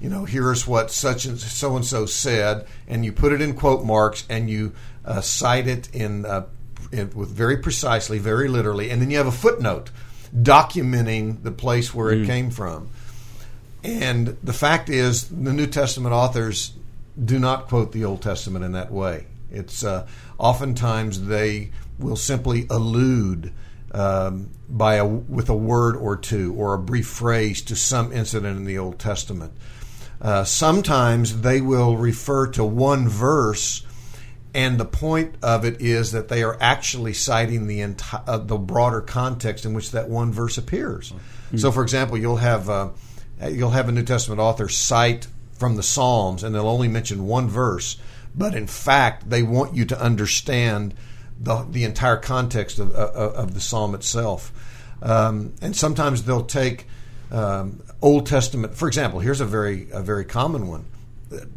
You 0.00 0.08
know, 0.08 0.24
here's 0.24 0.66
what 0.66 0.90
such 0.90 1.24
and 1.24 1.38
so 1.38 1.76
and 1.76 1.84
so 1.84 2.06
said, 2.06 2.66
and 2.86 3.04
you 3.04 3.12
put 3.12 3.32
it 3.32 3.40
in 3.40 3.54
quote 3.54 3.84
marks, 3.84 4.24
and 4.28 4.48
you 4.48 4.72
uh, 5.04 5.20
cite 5.20 5.66
it 5.66 5.92
in 5.94 6.26
uh, 6.26 6.46
with 6.92 7.30
very 7.30 7.56
precisely, 7.56 8.18
very 8.18 8.48
literally, 8.48 8.90
and 8.90 9.02
then 9.02 9.10
you 9.10 9.16
have 9.16 9.26
a 9.26 9.32
footnote 9.32 9.90
documenting 10.36 11.42
the 11.42 11.52
place 11.52 11.94
where 11.94 12.14
mm. 12.14 12.22
it 12.22 12.26
came 12.26 12.50
from. 12.50 12.88
And 13.82 14.36
the 14.42 14.52
fact 14.52 14.88
is, 14.88 15.28
the 15.28 15.52
New 15.52 15.66
Testament 15.66 16.14
authors 16.14 16.72
do 17.22 17.38
not 17.38 17.68
quote 17.68 17.92
the 17.92 18.04
Old 18.04 18.22
Testament 18.22 18.64
in 18.64 18.72
that 18.72 18.90
way. 18.90 19.26
It's 19.50 19.84
uh, 19.84 20.06
oftentimes 20.38 21.26
they 21.26 21.70
will 21.98 22.16
simply 22.16 22.66
allude 22.70 23.52
um, 23.92 24.50
by 24.68 24.96
a, 24.96 25.04
with 25.06 25.48
a 25.48 25.56
word 25.56 25.96
or 25.96 26.16
two 26.16 26.52
or 26.54 26.74
a 26.74 26.78
brief 26.78 27.06
phrase 27.06 27.62
to 27.62 27.76
some 27.76 28.12
incident 28.12 28.56
in 28.56 28.64
the 28.64 28.78
Old 28.78 28.98
Testament. 28.98 29.52
Uh, 30.20 30.44
sometimes 30.44 31.42
they 31.42 31.60
will 31.60 31.96
refer 31.96 32.46
to 32.48 32.64
one 32.64 33.08
verse 33.08 33.84
and 34.54 34.78
the 34.78 34.84
point 34.84 35.34
of 35.42 35.64
it 35.64 35.80
is 35.80 36.12
that 36.12 36.28
they 36.28 36.44
are 36.44 36.56
actually 36.60 37.12
citing 37.12 37.66
the 37.66 37.80
entire 37.80 38.22
uh, 38.26 38.38
the 38.38 38.56
broader 38.56 39.00
context 39.00 39.66
in 39.66 39.74
which 39.74 39.90
that 39.90 40.08
one 40.08 40.32
verse 40.32 40.56
appears. 40.56 41.10
Mm-hmm. 41.10 41.56
So, 41.58 41.72
for 41.72 41.82
example, 41.82 42.16
you'll 42.16 42.36
have 42.36 42.70
uh, 42.70 42.90
you'll 43.48 43.70
have 43.70 43.88
a 43.88 43.92
New 43.92 44.04
Testament 44.04 44.40
author 44.40 44.68
cite 44.68 45.26
from 45.54 45.74
the 45.74 45.82
Psalms, 45.82 46.44
and 46.44 46.54
they'll 46.54 46.68
only 46.68 46.88
mention 46.88 47.26
one 47.26 47.48
verse, 47.48 47.96
but 48.34 48.54
in 48.54 48.68
fact, 48.68 49.28
they 49.28 49.42
want 49.42 49.74
you 49.74 49.84
to 49.86 50.00
understand 50.00 50.94
the 51.40 51.66
the 51.70 51.84
entire 51.84 52.16
context 52.16 52.78
of 52.78 52.92
of, 52.92 53.34
of 53.34 53.54
the 53.54 53.60
psalm 53.60 53.94
itself. 53.94 54.52
Um, 55.02 55.54
and 55.60 55.76
sometimes 55.76 56.22
they'll 56.22 56.44
take 56.44 56.86
um, 57.30 57.82
Old 58.00 58.26
Testament, 58.26 58.74
for 58.74 58.88
example. 58.88 59.20
Here's 59.20 59.40
a 59.40 59.46
very 59.46 59.88
a 59.92 60.00
very 60.00 60.24
common 60.24 60.68
one 60.68 60.86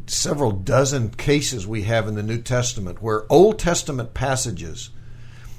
several 0.08 0.52
dozen 0.52 1.10
cases 1.10 1.68
we 1.68 1.84
have 1.84 2.08
in 2.08 2.16
the 2.16 2.24
New 2.24 2.42
Testament 2.42 3.02
where 3.02 3.32
Old 3.32 3.60
Testament 3.60 4.14
passages 4.14 4.90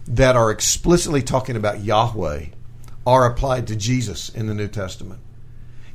that 0.07 0.37
are 0.37 0.51
explicitly 0.51 1.23
talking 1.23 1.57
about 1.57 1.85
Yahweh 1.85 2.47
are 3.07 3.27
applied 3.27 3.67
to 3.67 3.77
Jesus 3.77 4.29
in 4.29 4.47
the 4.47 4.55
New 4.55 4.69
Testament. 4.69 5.21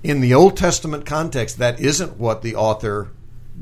In 0.03 0.22
the 0.22 0.34
Old 0.34 0.58
Testament 0.58 1.06
context, 1.06 1.58
that 1.58 1.80
isn't 1.80 2.18
what 2.18 2.42
the 2.42 2.56
author 2.56 3.10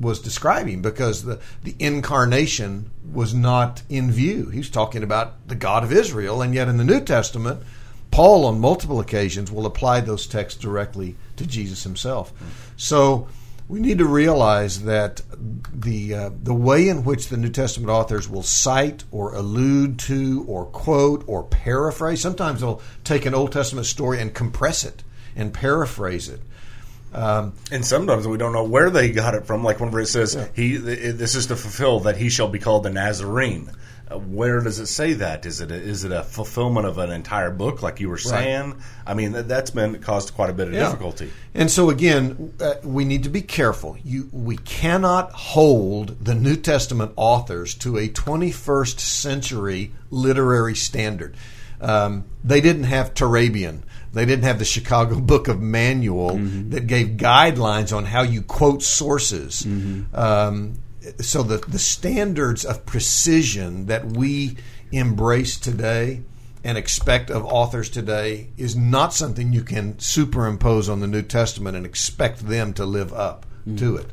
was 0.01 0.19
describing 0.19 0.81
because 0.81 1.23
the, 1.23 1.39
the 1.63 1.75
incarnation 1.79 2.91
was 3.11 3.33
not 3.33 3.83
in 3.89 4.11
view. 4.11 4.49
He's 4.49 4.69
talking 4.69 5.03
about 5.03 5.47
the 5.47 5.55
God 5.55 5.83
of 5.83 5.91
Israel, 5.91 6.41
and 6.41 6.53
yet 6.53 6.67
in 6.67 6.77
the 6.77 6.83
New 6.83 7.01
Testament, 7.01 7.61
Paul 8.09 8.45
on 8.45 8.59
multiple 8.59 8.99
occasions 8.99 9.51
will 9.51 9.65
apply 9.65 10.01
those 10.01 10.27
texts 10.27 10.59
directly 10.59 11.15
to 11.37 11.47
Jesus 11.47 11.83
himself. 11.83 12.33
So 12.75 13.27
we 13.71 13.79
need 13.79 13.99
to 13.99 14.05
realize 14.05 14.83
that 14.83 15.21
the 15.73 16.13
uh, 16.13 16.29
the 16.43 16.53
way 16.53 16.89
in 16.89 17.05
which 17.05 17.29
the 17.29 17.37
New 17.37 17.49
Testament 17.49 17.89
authors 17.89 18.27
will 18.27 18.43
cite 18.43 19.05
or 19.11 19.33
allude 19.33 19.97
to 19.99 20.43
or 20.45 20.65
quote 20.65 21.23
or 21.25 21.43
paraphrase 21.43 22.19
sometimes 22.19 22.59
they'll 22.59 22.81
take 23.05 23.25
an 23.25 23.33
Old 23.33 23.53
Testament 23.53 23.87
story 23.87 24.19
and 24.19 24.33
compress 24.33 24.83
it 24.83 25.03
and 25.37 25.53
paraphrase 25.53 26.27
it. 26.27 26.41
Um, 27.13 27.53
and 27.71 27.85
sometimes 27.85 28.27
we 28.27 28.37
don't 28.37 28.53
know 28.53 28.63
where 28.63 28.89
they 28.89 29.11
got 29.11 29.35
it 29.35 29.45
from. 29.45 29.63
Like 29.63 29.79
whenever 29.79 29.99
it 29.99 30.07
says 30.07 30.35
yeah. 30.35 30.47
he, 30.55 30.77
this 30.77 31.35
is 31.35 31.47
to 31.47 31.55
fulfill 31.55 32.01
that 32.01 32.17
he 32.17 32.29
shall 32.29 32.47
be 32.47 32.59
called 32.59 32.83
the 32.83 32.89
Nazarene 32.89 33.69
where 34.17 34.59
does 34.61 34.79
it 34.79 34.87
say 34.87 35.13
that? 35.13 35.45
Is 35.45 35.61
it 35.61 35.71
a, 35.71 35.75
is 35.75 36.03
it 36.03 36.11
a 36.11 36.23
fulfillment 36.23 36.85
of 36.85 36.97
an 36.97 37.11
entire 37.11 37.51
book, 37.51 37.81
like 37.81 37.99
you 37.99 38.09
were 38.09 38.17
saying? 38.17 38.71
Right. 38.71 38.81
I 39.05 39.13
mean, 39.13 39.33
that, 39.33 39.49
has 39.49 39.71
been 39.71 39.99
caused 40.01 40.33
quite 40.33 40.49
a 40.49 40.53
bit 40.53 40.67
of 40.67 40.73
yeah. 40.73 40.85
difficulty. 40.85 41.31
And 41.53 41.69
so 41.69 41.89
again, 41.89 42.53
uh, 42.59 42.75
we 42.83 43.05
need 43.05 43.23
to 43.23 43.29
be 43.29 43.41
careful. 43.41 43.97
You, 44.03 44.29
we 44.31 44.57
cannot 44.57 45.31
hold 45.31 46.23
the 46.23 46.35
New 46.35 46.55
Testament 46.55 47.13
authors 47.15 47.75
to 47.75 47.97
a 47.97 48.09
21st 48.09 48.99
century 48.99 49.91
literary 50.09 50.75
standard. 50.75 51.35
Um, 51.81 52.25
they 52.43 52.61
didn't 52.61 52.83
have 52.85 53.13
Turabian. 53.13 53.81
They 54.13 54.25
didn't 54.25 54.43
have 54.43 54.59
the 54.59 54.65
Chicago 54.65 55.19
Book 55.19 55.47
of 55.47 55.59
Manual 55.59 56.31
mm-hmm. 56.31 56.69
that 56.69 56.87
gave 56.87 57.17
guidelines 57.17 57.95
on 57.95 58.05
how 58.05 58.21
you 58.21 58.41
quote 58.41 58.83
sources. 58.83 59.61
Mm-hmm. 59.61 60.15
Um, 60.15 60.73
so 61.19 61.41
the 61.43 61.57
the 61.57 61.79
standards 61.79 62.63
of 62.63 62.85
precision 62.85 63.87
that 63.87 64.05
we 64.05 64.57
embrace 64.91 65.57
today 65.57 66.21
and 66.63 66.77
expect 66.77 67.31
of 67.31 67.43
authors 67.45 67.89
today 67.89 68.49
is 68.55 68.75
not 68.75 69.13
something 69.13 69.51
you 69.51 69.63
can 69.63 69.97
superimpose 69.97 70.89
on 70.89 70.99
the 70.99 71.07
New 71.07 71.23
Testament 71.23 71.75
and 71.75 71.85
expect 71.85 72.47
them 72.47 72.73
to 72.73 72.85
live 72.85 73.11
up 73.13 73.45
mm. 73.67 73.77
to 73.79 73.97
it. 73.97 74.11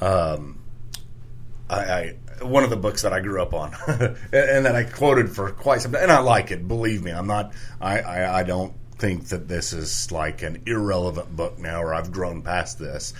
Um, 0.00 0.62
I, 1.68 1.76
I, 1.76 2.14
one 2.44 2.64
of 2.64 2.70
the 2.70 2.76
books 2.76 3.02
that 3.02 3.12
I 3.12 3.20
grew 3.20 3.42
up 3.42 3.54
on, 3.54 3.74
and, 3.86 4.66
that 4.66 4.74
I 4.74 4.84
quoted 4.84 5.30
for 5.30 5.50
quite 5.50 5.82
some 5.82 5.92
time, 5.92 6.02
and 6.02 6.12
I 6.12 6.20
like 6.20 6.50
it. 6.50 6.66
Believe 6.66 7.02
me, 7.02 7.10
I'm 7.10 7.26
not. 7.26 7.52
I, 7.80 8.00
I, 8.00 8.40
I 8.40 8.42
don't 8.42 8.74
think 8.96 9.28
that 9.28 9.48
this 9.48 9.72
is 9.72 10.12
like 10.12 10.42
an 10.42 10.62
irrelevant 10.66 11.34
book 11.34 11.58
now, 11.58 11.82
or 11.82 11.94
I've 11.94 12.12
grown 12.12 12.42
past 12.42 12.78
this 12.78 13.12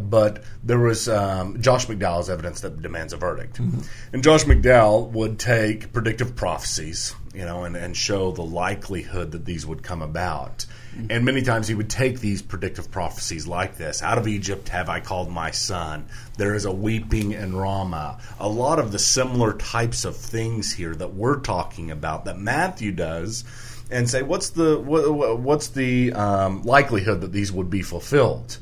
but 0.00 0.42
there 0.62 0.78
was 0.78 1.08
um, 1.08 1.60
Josh 1.60 1.86
McDowell's 1.86 2.30
evidence 2.30 2.60
that 2.62 2.82
demands 2.82 3.12
a 3.12 3.16
verdict. 3.16 3.60
Mm-hmm. 3.60 3.80
And 4.12 4.24
Josh 4.24 4.44
McDowell 4.44 5.10
would 5.10 5.38
take 5.38 5.92
predictive 5.92 6.34
prophecies, 6.34 7.14
you 7.32 7.44
know, 7.44 7.64
and, 7.64 7.76
and 7.76 7.96
show 7.96 8.32
the 8.32 8.42
likelihood 8.42 9.32
that 9.32 9.44
these 9.44 9.64
would 9.66 9.82
come 9.82 10.02
about. 10.02 10.66
And 11.10 11.24
many 11.24 11.42
times 11.42 11.68
he 11.68 11.74
would 11.74 11.90
take 11.90 12.20
these 12.20 12.42
predictive 12.42 12.90
prophecies 12.90 13.46
like 13.46 13.76
this 13.76 14.02
Out 14.02 14.18
of 14.18 14.28
Egypt 14.28 14.68
have 14.68 14.88
I 14.88 15.00
called 15.00 15.30
my 15.30 15.50
son. 15.50 16.06
There 16.36 16.54
is 16.54 16.64
a 16.64 16.72
weeping 16.72 17.32
in 17.32 17.56
Ramah. 17.56 18.18
A 18.38 18.48
lot 18.48 18.78
of 18.78 18.92
the 18.92 18.98
similar 18.98 19.54
types 19.54 20.04
of 20.04 20.16
things 20.16 20.72
here 20.72 20.94
that 20.94 21.14
we're 21.14 21.40
talking 21.40 21.90
about 21.90 22.24
that 22.24 22.38
Matthew 22.38 22.92
does. 22.92 23.44
And 23.90 24.08
say 24.08 24.22
what's 24.22 24.50
the 24.50 24.78
what, 24.80 25.38
what's 25.40 25.68
the 25.68 26.12
um, 26.12 26.62
likelihood 26.62 27.20
that 27.20 27.32
these 27.32 27.52
would 27.52 27.70
be 27.70 27.82
fulfilled? 27.82 28.58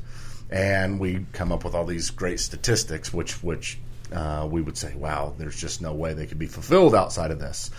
and 0.53 0.99
we 0.99 1.25
come 1.33 1.51
up 1.51 1.65
with 1.65 1.73
all 1.73 1.83
these 1.83 2.11
great 2.11 2.39
statistics, 2.39 3.11
which 3.11 3.43
which 3.43 3.79
uh, 4.13 4.47
we 4.49 4.61
would 4.61 4.77
say, 4.77 4.93
wow, 4.93 5.33
there's 5.37 5.59
just 5.59 5.81
no 5.81 5.93
way 5.93 6.13
they 6.13 6.27
could 6.27 6.37
be 6.37 6.45
fulfilled 6.45 6.93
outside 6.93 7.31
of 7.31 7.39
this. 7.39 7.71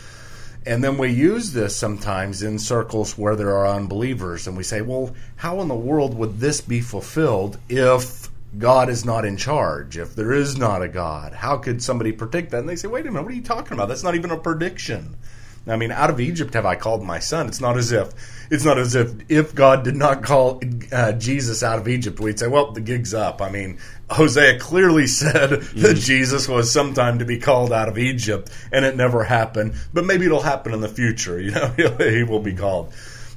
And 0.66 0.82
then 0.82 0.96
we 0.96 1.10
use 1.10 1.52
this 1.52 1.76
sometimes 1.76 2.42
in 2.42 2.58
circles 2.58 3.18
where 3.18 3.36
there 3.36 3.54
are 3.54 3.66
unbelievers, 3.66 4.46
and 4.46 4.56
we 4.56 4.62
say, 4.62 4.80
well, 4.80 5.14
how 5.36 5.60
in 5.60 5.68
the 5.68 5.74
world 5.74 6.14
would 6.14 6.40
this 6.40 6.62
be 6.62 6.80
fulfilled 6.80 7.58
if 7.68 8.30
God 8.56 8.88
is 8.88 9.04
not 9.04 9.26
in 9.26 9.36
charge, 9.36 9.98
if 9.98 10.14
there 10.14 10.32
is 10.32 10.56
not 10.56 10.80
a 10.80 10.88
God? 10.88 11.34
How 11.34 11.58
could 11.58 11.82
somebody 11.82 12.12
predict 12.12 12.50
that? 12.52 12.60
And 12.60 12.68
they 12.68 12.76
say, 12.76 12.88
wait 12.88 13.06
a 13.06 13.10
minute, 13.10 13.24
what 13.24 13.32
are 13.32 13.36
you 13.36 13.42
talking 13.42 13.74
about? 13.74 13.88
That's 13.88 14.02
not 14.02 14.14
even 14.14 14.30
a 14.30 14.38
prediction. 14.38 15.16
I 15.66 15.76
mean, 15.76 15.90
out 15.90 16.10
of 16.10 16.20
Egypt 16.20 16.54
have 16.54 16.66
I 16.66 16.76
called 16.76 17.02
my 17.02 17.18
son. 17.18 17.46
It's 17.46 17.60
not 17.60 17.78
as 17.78 17.90
if 17.90 18.12
it's 18.50 18.64
not 18.64 18.78
as 18.78 18.94
if 18.94 19.12
if 19.28 19.54
God 19.54 19.84
did 19.84 19.96
not 19.96 20.22
call 20.22 20.60
uh, 20.92 21.12
Jesus 21.12 21.62
out 21.62 21.78
of 21.78 21.88
Egypt, 21.88 22.20
we'd 22.20 22.38
say, 22.38 22.48
well, 22.48 22.72
the 22.72 22.80
gig's 22.80 23.14
up. 23.14 23.40
I 23.40 23.50
mean, 23.50 23.78
Hosea 24.10 24.58
clearly 24.58 25.06
said 25.08 25.50
mm-hmm. 25.50 25.80
that 25.80 25.94
Jesus 25.94 26.48
was 26.48 26.70
sometime 26.70 27.18
to 27.18 27.24
be 27.24 27.38
called 27.38 27.72
out 27.72 27.88
of 27.88 27.98
Egypt, 27.98 28.50
and 28.72 28.84
it 28.84 28.96
never 28.96 29.24
happened. 29.24 29.74
But 29.92 30.04
maybe 30.04 30.26
it'll 30.26 30.42
happen 30.42 30.74
in 30.74 30.80
the 30.80 30.88
future. 30.88 31.40
You 31.44 31.50
know, 31.50 31.74
he 31.98 32.22
will 32.22 32.40
be 32.40 32.54
called. 32.54 32.92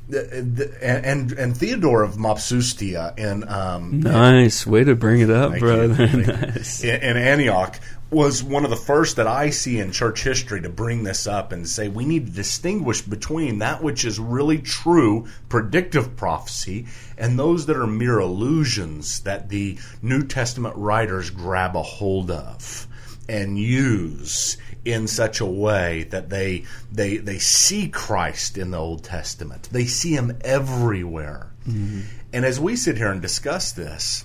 And, 0.09 0.59
and 0.81 1.31
and 1.33 1.57
Theodore 1.57 2.01
of 2.01 2.15
Mopsuestia 2.15 3.19
in 3.19 3.47
um, 3.49 3.99
nice 3.99 4.65
way 4.65 4.85
to 4.85 4.95
bring 4.95 5.19
it 5.19 5.29
up, 5.29 5.59
brother. 5.59 5.87
nice. 6.07 6.81
in, 6.81 7.01
in 7.01 7.17
Antioch 7.17 7.77
was 8.09 8.41
one 8.41 8.63
of 8.63 8.69
the 8.69 8.77
first 8.77 9.17
that 9.17 9.27
I 9.27 9.49
see 9.49 9.79
in 9.79 9.91
church 9.91 10.23
history 10.23 10.61
to 10.61 10.69
bring 10.69 11.03
this 11.03 11.27
up 11.27 11.51
and 11.51 11.67
say 11.67 11.89
we 11.89 12.05
need 12.05 12.27
to 12.27 12.31
distinguish 12.31 13.01
between 13.01 13.59
that 13.59 13.83
which 13.83 14.05
is 14.05 14.17
really 14.17 14.59
true 14.59 15.27
predictive 15.49 16.15
prophecy 16.15 16.85
and 17.17 17.37
those 17.37 17.65
that 17.65 17.75
are 17.75 17.87
mere 17.87 18.19
illusions 18.19 19.19
that 19.21 19.49
the 19.49 19.77
New 20.01 20.23
Testament 20.23 20.75
writers 20.77 21.29
grab 21.29 21.75
a 21.75 21.83
hold 21.83 22.31
of 22.31 22.87
and 23.29 23.57
use 23.57 24.57
in 24.85 25.07
such 25.07 25.41
a 25.41 25.45
way 25.45 26.03
that 26.11 26.29
they 26.29 26.63
they 26.91 27.17
they 27.17 27.39
see 27.39 27.89
Christ 27.89 28.57
in 28.57 28.71
the 28.71 28.77
Old 28.77 29.03
Testament. 29.03 29.69
They 29.71 29.85
see 29.85 30.13
him 30.13 30.37
everywhere. 30.41 31.51
Mm-hmm. 31.67 32.01
And 32.33 32.45
as 32.45 32.59
we 32.59 32.75
sit 32.75 32.97
here 32.97 33.11
and 33.11 33.21
discuss 33.21 33.73
this, 33.73 34.23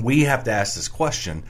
we 0.00 0.22
have 0.22 0.44
to 0.44 0.50
ask 0.50 0.74
this 0.74 0.88
question 0.88 1.44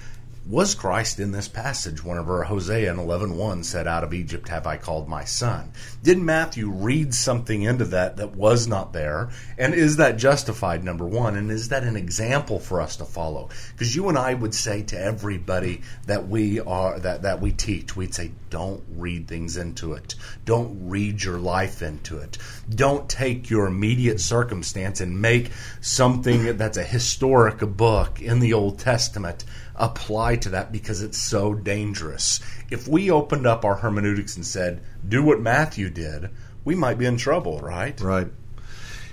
was 0.47 0.75
Christ 0.75 1.21
in 1.21 1.33
this 1.33 1.49
passage 1.49 2.05
whenever 2.05 2.45
Hosea 2.45 2.93
in 2.93 2.99
11.1 2.99 3.65
said, 3.65 3.87
Out 3.87 4.05
of 4.05 4.13
Egypt 4.13 4.49
have 4.49 4.67
I 4.67 4.77
called 4.77 5.09
my 5.09 5.25
son? 5.25 5.73
Did 6.03 6.19
Matthew 6.19 6.69
read 6.71 7.15
something 7.15 7.63
into 7.63 7.87
that 7.87 8.19
that 8.19 8.37
was 8.37 8.67
not 8.67 8.93
there? 8.93 9.31
And 9.57 9.73
is 9.73 9.97
that 9.97 10.19
justified, 10.19 10.85
number 10.85 11.07
one? 11.07 11.37
And 11.37 11.51
is 11.51 11.71
that 11.71 11.83
an 11.83 11.97
example 11.97 12.59
for 12.59 12.83
us 12.83 12.97
to 12.97 13.07
follow? 13.07 13.49
Because 13.73 13.97
you 13.97 14.11
and 14.11 14.19
I 14.19 14.35
would 14.35 14.55
say 14.55 14.83
to 14.83 15.01
everybody 15.01 15.81
that 16.07 16.29
we 16.29 16.61
are 16.61 16.99
that, 16.99 17.23
that 17.23 17.41
we 17.41 17.53
teach, 17.53 17.97
we'd 17.97 18.15
say, 18.15 18.33
don't 18.51 18.85
read 18.97 19.27
things 19.27 19.57
into 19.57 19.95
it. 19.95 20.15
Don't 20.45 20.91
read 20.91 21.25
your 21.25 21.39
life 21.39 21.81
into 21.81 22.19
it. 22.19 22.37
Don't 22.69 23.09
take 23.09 23.49
your 23.49 23.67
immediate 23.67 24.21
circumstance 24.21 25.01
and 25.01 25.23
make 25.23 25.51
something 25.81 26.59
that's 26.59 26.77
a 26.77 26.85
historic 26.85 27.61
book 27.61 28.21
in 28.21 28.41
the 28.41 28.53
Old 28.53 28.79
Testament 28.79 29.45
apply 29.77 30.37
to 30.37 30.51
that 30.51 30.73
because 30.73 31.03
it's 31.03 31.19
so 31.19 31.55
dangerous. 31.55 32.41
If 32.71 32.87
we 32.87 33.11
opened 33.11 33.47
up 33.47 33.65
our 33.65 33.77
hermeneutics 33.77 34.37
and 34.37 34.47
said, 34.47 34.83
do 35.07 35.23
what 35.23 35.41
Matthew 35.41 35.91
did, 35.91 36.31
we 36.65 36.75
might 36.75 36.99
be 36.99 37.07
in 37.07 37.17
trouble, 37.17 37.61
right? 37.61 37.99
Right. 38.01 38.29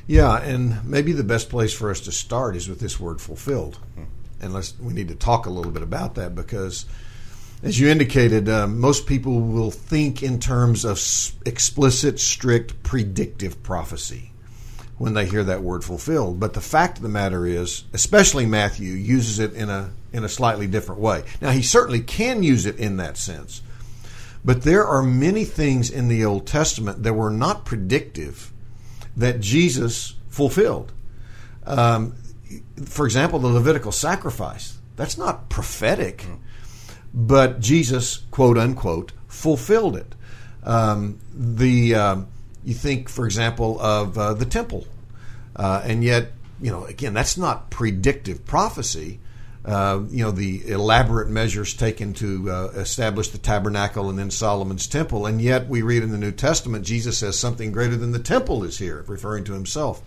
Yeah, 0.08 0.38
and 0.42 0.86
maybe 0.86 1.12
the 1.12 1.24
best 1.24 1.50
place 1.50 1.74
for 1.74 1.90
us 1.90 2.02
to 2.02 2.12
start 2.12 2.56
is 2.56 2.68
with 2.68 2.80
this 2.80 3.00
word 3.00 3.22
fulfilled. 3.22 3.80
Hmm. 3.96 4.04
And 4.42 4.54
let's, 4.54 4.78
we 4.80 4.94
need 4.94 5.10
to 5.10 5.16
talk 5.16 5.46
a 5.46 5.52
little 5.52 5.72
bit 5.72 5.84
about 5.84 6.16
that 6.16 6.34
because, 6.34 6.86
as 7.62 7.80
you 7.80 7.90
indicated, 7.90 8.50
uh, 8.50 8.68
most 8.68 9.06
people 9.06 9.40
will 9.40 9.70
think 9.70 10.24
in 10.24 10.40
terms 10.40 10.84
of 10.84 11.00
explicit, 11.46 12.20
strict, 12.20 12.82
predictive 12.82 13.62
prophecy 13.62 14.32
when 14.98 15.14
they 15.14 15.26
hear 15.26 15.44
that 15.44 15.62
word 15.62 15.84
fulfilled. 15.84 16.40
But 16.40 16.54
the 16.54 16.62
fact 16.62 16.98
of 16.98 17.04
the 17.04 17.10
matter 17.10 17.46
is, 17.46 17.84
especially 17.94 18.46
Matthew 18.46 18.94
uses 18.94 19.40
it 19.40 19.54
in 19.54 19.70
a 19.70 19.92
in 20.14 20.24
a 20.24 20.30
slightly 20.30 20.68
different 20.68 21.02
way. 21.02 21.24
Now 21.42 21.52
he 21.52 21.62
certainly 21.62 22.02
can 22.02 22.44
use 22.44 22.66
it 22.66 22.78
in 22.78 22.98
that 22.98 23.18
sense. 23.18 23.62
But 24.44 24.64
there 24.64 24.86
are 24.86 25.04
many 25.04 25.46
things 25.46 25.90
in 25.90 26.08
the 26.08 26.26
Old 26.26 26.48
Testament 26.48 27.04
that 27.04 27.14
were 27.14 27.30
not 27.30 27.64
predictive 27.66 28.52
that 29.16 29.40
Jesus 29.40 30.16
fulfilled. 30.30 30.92
Um, 31.66 32.16
for 32.86 33.06
example, 33.06 33.40
the 33.40 33.48
Levitical 33.48 33.92
sacrifice. 33.92 34.78
That's 34.96 35.18
not 35.18 35.50
prophetic, 35.50 36.26
but 37.14 37.60
Jesus, 37.60 38.18
quote 38.32 38.58
unquote, 38.58 39.12
fulfilled 39.28 39.96
it. 39.96 40.16
Um, 40.64 41.20
the 41.34 41.96
um, 41.96 42.28
you 42.64 42.74
think, 42.74 43.10
for 43.10 43.26
example, 43.26 43.80
of 43.80 44.18
uh, 44.18 44.34
the 44.34 44.46
temple, 44.46 44.86
uh, 45.56 45.82
and 45.84 46.04
yet, 46.04 46.32
you 46.62 46.72
know, 46.72 46.86
again, 46.86 47.14
that's 47.14 47.38
not 47.38 47.70
predictive 47.72 48.46
prophecy. 48.46 49.20
Uh, 49.64 50.02
you 50.10 50.24
know, 50.24 50.32
the 50.32 50.68
elaborate 50.68 51.30
measures 51.30 51.76
taken 51.76 52.14
to 52.14 52.50
uh, 52.50 52.72
establish 52.76 53.30
the 53.30 53.38
tabernacle 53.38 54.10
and 54.10 54.18
then 54.18 54.32
Solomon's 54.32 54.88
temple, 54.88 55.28
and 55.28 55.40
yet 55.40 55.68
we 55.68 55.84
read 55.84 56.02
in 56.02 56.12
the 56.12 56.18
New 56.18 56.32
Testament 56.32 56.86
Jesus 56.86 57.20
says 57.20 57.38
something 57.38 57.72
greater 57.72 57.96
than 57.96 58.12
the 58.12 58.20
temple 58.20 58.64
is 58.64 58.80
here, 58.80 59.06
referring 59.08 59.44
to 59.44 59.54
himself. 59.54 60.02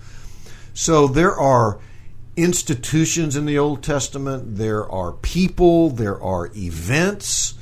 So 0.75 1.07
there 1.07 1.37
are 1.37 1.79
institutions 2.37 3.37
in 3.37 3.47
the 3.47 3.59
Old 3.59 3.85
Testament, 3.85 4.57
there 4.57 4.91
are 4.91 5.13
people, 5.13 5.91
there 5.91 6.21
are 6.21 6.51
events 6.57 7.55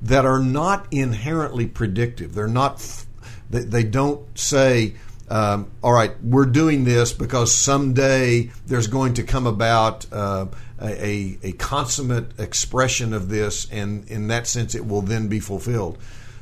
that 0.00 0.24
are 0.24 0.38
not 0.38 0.86
inherently 0.92 1.66
predictive. 1.66 2.34
They're 2.34 2.46
not 2.46 3.04
they, 3.52 3.84
don't 3.84 4.26
say, 4.38 4.94
um, 5.28 5.70
all 5.82 5.92
right, 5.92 6.12
we're 6.22 6.46
doing 6.46 6.84
this 6.84 7.12
because 7.12 7.54
someday 7.54 8.50
there's 8.66 8.86
going 8.86 9.14
to 9.14 9.22
come 9.22 9.46
about 9.46 10.10
uh, 10.10 10.46
a, 10.82 11.38
a 11.42 11.52
consummate 11.52 12.38
expression 12.38 13.12
of 13.12 13.28
this, 13.28 13.70
and 13.70 14.08
in 14.08 14.28
that 14.28 14.46
sense, 14.46 14.74
it 14.74 14.86
will 14.86 15.02
then 15.02 15.28
be 15.28 15.40
fulfilled. 15.40 15.98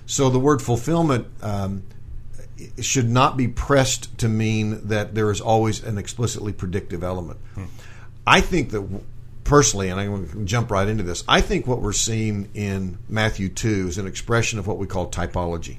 So 0.07 0.31
the 0.31 0.39
word 0.39 0.61
fulfillment 0.61 1.29
um, 1.43 1.85
should 2.81 3.09
not 3.09 3.37
be 3.37 3.49
pressed 3.49 4.17
to 4.19 4.29
mean 4.29 4.89
that 4.89 5.15
there 5.15 5.31
is 5.31 5.41
always 5.41 5.83
an 5.85 5.99
explicitly 5.99 6.53
predictive 6.53 7.03
element. 7.03 7.39
Hmm. 7.55 7.65
I 8.27 8.41
think 8.41 8.71
that 8.71 8.87
personally, 9.45 9.89
and 9.89 10.01
I'm 10.01 10.11
going 10.11 10.29
to 10.29 10.45
jump 10.45 10.71
right 10.71 10.87
into 10.87 11.03
this, 11.03 11.25
I 11.27 11.41
think 11.41 11.67
what 11.67 11.81
we're 11.81 11.93
seeing 11.93 12.51
in 12.55 12.99
Matthew 13.09 13.49
2 13.49 13.89
is 13.89 13.99
an 13.99 14.07
expression 14.07 14.59
of 14.59 14.67
what 14.67 14.79
we 14.79 14.87
call 14.87 15.11
typology. 15.11 15.79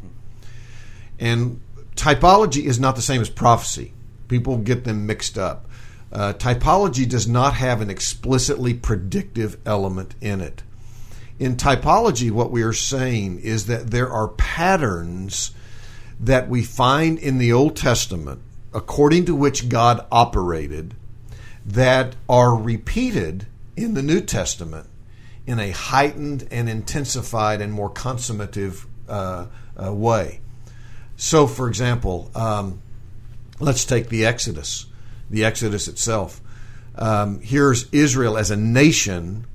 And 1.19 1.61
typology 1.95 2.65
is 2.65 2.79
not 2.79 2.95
the 2.95 3.01
same 3.01 3.21
as 3.21 3.29
prophecy. 3.29 3.93
People 4.27 4.57
get 4.57 4.83
them 4.83 5.05
mixed 5.05 5.37
up. 5.37 5.69
Uh, 6.11 6.33
typology 6.33 7.07
does 7.07 7.27
not 7.27 7.53
have 7.53 7.81
an 7.81 7.89
explicitly 7.89 8.73
predictive 8.73 9.57
element 9.65 10.13
in 10.19 10.41
it. 10.41 10.63
In 11.39 11.55
typology, 11.55 12.29
what 12.29 12.51
we 12.51 12.61
are 12.63 12.73
saying 12.73 13.39
is 13.39 13.65
that 13.67 13.91
there 13.91 14.09
are 14.09 14.27
patterns 14.27 15.51
that 16.19 16.49
we 16.49 16.63
find 16.63 17.17
in 17.17 17.37
the 17.37 17.51
Old 17.51 17.75
Testament, 17.75 18.41
according 18.73 19.25
to 19.25 19.35
which 19.35 19.69
God 19.69 20.05
operated, 20.11 20.93
that 21.65 22.15
are 22.29 22.55
repeated 22.55 23.47
in 23.75 23.93
the 23.93 24.03
New 24.03 24.21
Testament 24.21 24.87
in 25.47 25.59
a 25.59 25.71
heightened 25.71 26.47
and 26.51 26.69
intensified 26.69 27.61
and 27.61 27.73
more 27.73 27.89
consummative 27.89 28.85
uh, 29.09 29.47
uh, 29.83 29.93
way. 29.93 30.41
So, 31.17 31.47
for 31.47 31.67
example, 31.67 32.31
um, 32.35 32.81
let's 33.59 33.85
take 33.85 34.09
the 34.09 34.25
Exodus, 34.25 34.85
the 35.31 35.43
Exodus 35.43 35.87
itself. 35.87 36.41
Um, 36.95 37.39
here's 37.41 37.89
Israel 37.91 38.37
as 38.37 38.51
a 38.51 38.57
nation 38.57 39.47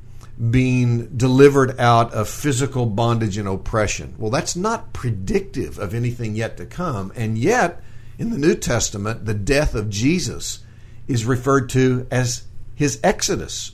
being 0.51 1.17
delivered 1.17 1.79
out 1.79 2.13
of 2.13 2.29
physical 2.29 2.87
bondage 2.87 3.39
and 3.39 3.49
oppression. 3.49 4.15
Well, 4.19 4.31
that's 4.31 4.57
not 4.57 4.93
predictive 4.93 5.79
of 5.79 5.95
anything 5.95 6.35
yet 6.35 6.57
to 6.59 6.67
come. 6.67 7.13
And 7.17 7.39
yet, 7.39 7.83
in 8.19 8.31
the 8.31 8.39
New 8.39 8.55
Testament, 8.55 9.25
the 9.25 9.35
death 9.35 9.75
of 9.75 9.89
Jesus 9.89 10.61
is 11.07 11.25
referred 11.25 11.69
to 11.71 12.07
as 12.11 12.45
his 12.75 13.01
Exodus 13.03 13.73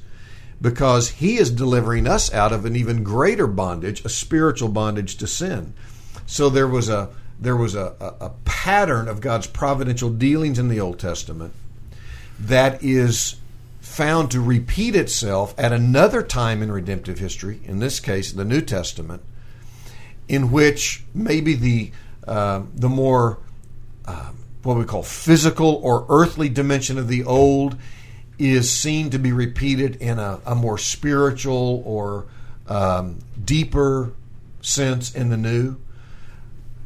because 0.60 1.10
he 1.10 1.36
is 1.36 1.50
delivering 1.50 2.06
us 2.06 2.32
out 2.32 2.52
of 2.52 2.64
an 2.64 2.76
even 2.76 3.02
greater 3.02 3.48
bondage, 3.48 4.04
a 4.04 4.08
spiritual 4.08 4.68
bondage 4.68 5.16
to 5.16 5.26
sin. 5.26 5.74
So 6.26 6.48
there 6.48 6.68
was 6.68 6.88
a 6.88 7.10
there 7.40 7.56
was 7.56 7.74
a, 7.74 7.96
a, 7.98 8.26
a 8.26 8.30
pattern 8.44 9.08
of 9.08 9.20
God's 9.20 9.48
providential 9.48 10.10
dealings 10.10 10.60
in 10.60 10.68
the 10.68 10.78
Old 10.78 11.00
Testament 11.00 11.52
that 12.38 12.82
is 12.82 13.36
found 13.80 14.30
to 14.30 14.40
repeat 14.40 14.96
itself 14.96 15.54
at 15.58 15.72
another 15.72 16.22
time 16.22 16.62
in 16.62 16.72
redemptive 16.72 17.18
history, 17.18 17.60
in 17.64 17.78
this 17.78 18.00
case, 18.00 18.32
the 18.32 18.44
New 18.44 18.60
Testament, 18.60 19.22
in 20.28 20.50
which 20.50 21.04
maybe 21.14 21.54
the 21.54 21.92
uh, 22.26 22.62
the 22.74 22.88
more 22.88 23.38
uh, 24.06 24.30
what 24.62 24.76
we 24.76 24.84
call 24.84 25.02
physical 25.02 25.80
or 25.82 26.06
earthly 26.08 26.48
dimension 26.48 26.98
of 26.98 27.08
the 27.08 27.24
old 27.24 27.76
is 28.38 28.70
seen 28.70 29.10
to 29.10 29.18
be 29.18 29.32
repeated 29.32 29.96
in 29.96 30.18
a, 30.18 30.40
a 30.46 30.54
more 30.54 30.78
spiritual 30.78 31.82
or 31.84 32.26
um, 32.68 33.18
deeper 33.44 34.12
sense 34.60 35.14
in 35.14 35.28
the 35.28 35.36
new. 35.36 35.76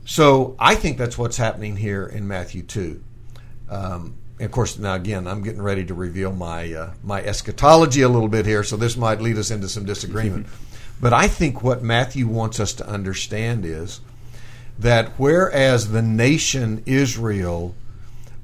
So 0.05 0.57
I 0.59 0.75
think 0.75 0.99
that's 0.99 1.19
what's 1.19 1.37
happening 1.37 1.77
here 1.77 2.07
in 2.07 2.27
Matthew 2.27 2.63
2. 2.63 3.03
Um, 3.69 4.15
of 4.39 4.51
course, 4.51 4.79
now 4.79 4.95
again, 4.95 5.27
I'm 5.27 5.43
getting 5.43 5.63
ready 5.63 5.85
to 5.87 5.95
reveal 5.95 6.33
my 6.33 6.73
uh, 6.73 6.93
my 7.03 7.23
eschatology 7.23 8.03
a 8.03 8.09
little 8.09 8.29
bit 8.29 8.45
here, 8.45 8.63
so 8.63 8.77
this 8.77 8.97
might 8.97 9.21
lead 9.21 9.39
us 9.39 9.51
into 9.51 9.69
some 9.69 9.87
disagreement. 9.87 10.47
but 11.01 11.13
I 11.13 11.29
think 11.29 11.63
what 11.63 11.83
Matthew 11.83 12.27
wants 12.27 12.61
us 12.61 12.75
to 12.75 12.87
understand 12.87 13.65
is 13.65 14.01
that 14.79 15.09
whereas 15.17 15.91
the 15.91 16.03
nation 16.03 16.83
Israel 16.85 17.75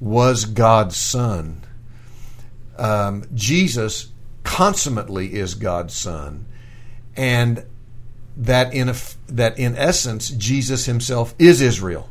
was 0.01 0.47
God's 0.47 0.97
son, 0.97 1.61
um, 2.79 3.25
Jesus 3.35 4.09
consummately 4.45 5.35
is 5.35 5.55
God's 5.55 5.95
son, 5.95 6.47
and 7.17 7.65
that 8.37 8.73
in 8.73 8.89
a, 8.89 8.95
that 9.29 9.59
in 9.59 9.77
essence 9.77 10.31
Jesus 10.31 10.87
himself 10.87 11.35
is 11.39 11.61
Israel, 11.61 12.09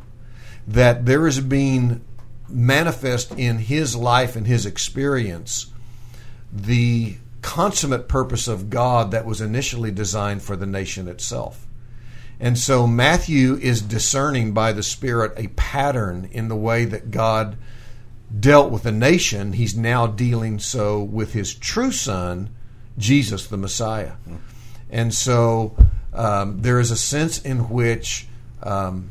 that 0.68 1.04
there 1.04 1.26
is 1.26 1.40
being 1.40 2.04
manifest 2.52 3.32
in 3.38 3.58
his 3.58 3.96
life 3.96 4.36
and 4.36 4.46
his 4.46 4.66
experience 4.66 5.66
the 6.52 7.16
consummate 7.40 8.08
purpose 8.08 8.46
of 8.46 8.70
God 8.70 9.10
that 9.10 9.24
was 9.24 9.40
initially 9.40 9.90
designed 9.90 10.42
for 10.42 10.54
the 10.54 10.66
nation 10.66 11.08
itself. 11.08 11.66
And 12.38 12.58
so 12.58 12.86
Matthew 12.86 13.54
is 13.56 13.80
discerning 13.80 14.52
by 14.52 14.72
the 14.72 14.82
Spirit 14.82 15.32
a 15.36 15.48
pattern 15.48 16.28
in 16.32 16.48
the 16.48 16.56
way 16.56 16.84
that 16.84 17.10
God 17.10 17.56
dealt 18.38 18.70
with 18.70 18.82
the 18.82 18.92
nation. 18.92 19.52
He's 19.52 19.76
now 19.76 20.06
dealing 20.06 20.58
so 20.58 21.02
with 21.02 21.32
his 21.32 21.54
true 21.54 21.92
son, 21.92 22.50
Jesus 22.98 23.46
the 23.46 23.56
Messiah. 23.56 24.12
And 24.90 25.14
so 25.14 25.76
um, 26.12 26.62
there 26.62 26.80
is 26.80 26.90
a 26.90 26.96
sense 26.96 27.40
in 27.40 27.68
which, 27.68 28.26
um, 28.62 29.10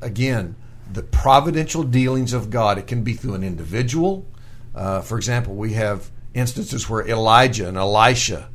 again, 0.00 0.56
the 0.94 1.02
providential 1.02 1.82
dealings 1.82 2.32
of 2.32 2.50
God, 2.50 2.78
it 2.78 2.86
can 2.86 3.02
be 3.02 3.14
through 3.14 3.34
an 3.34 3.42
individual. 3.42 4.26
Uh, 4.74 5.00
for 5.00 5.16
example, 5.16 5.54
we 5.54 5.74
have 5.74 6.10
instances 6.34 6.88
where 6.88 7.06
Elijah 7.06 7.68
and 7.68 7.76
Elisha 7.76 8.48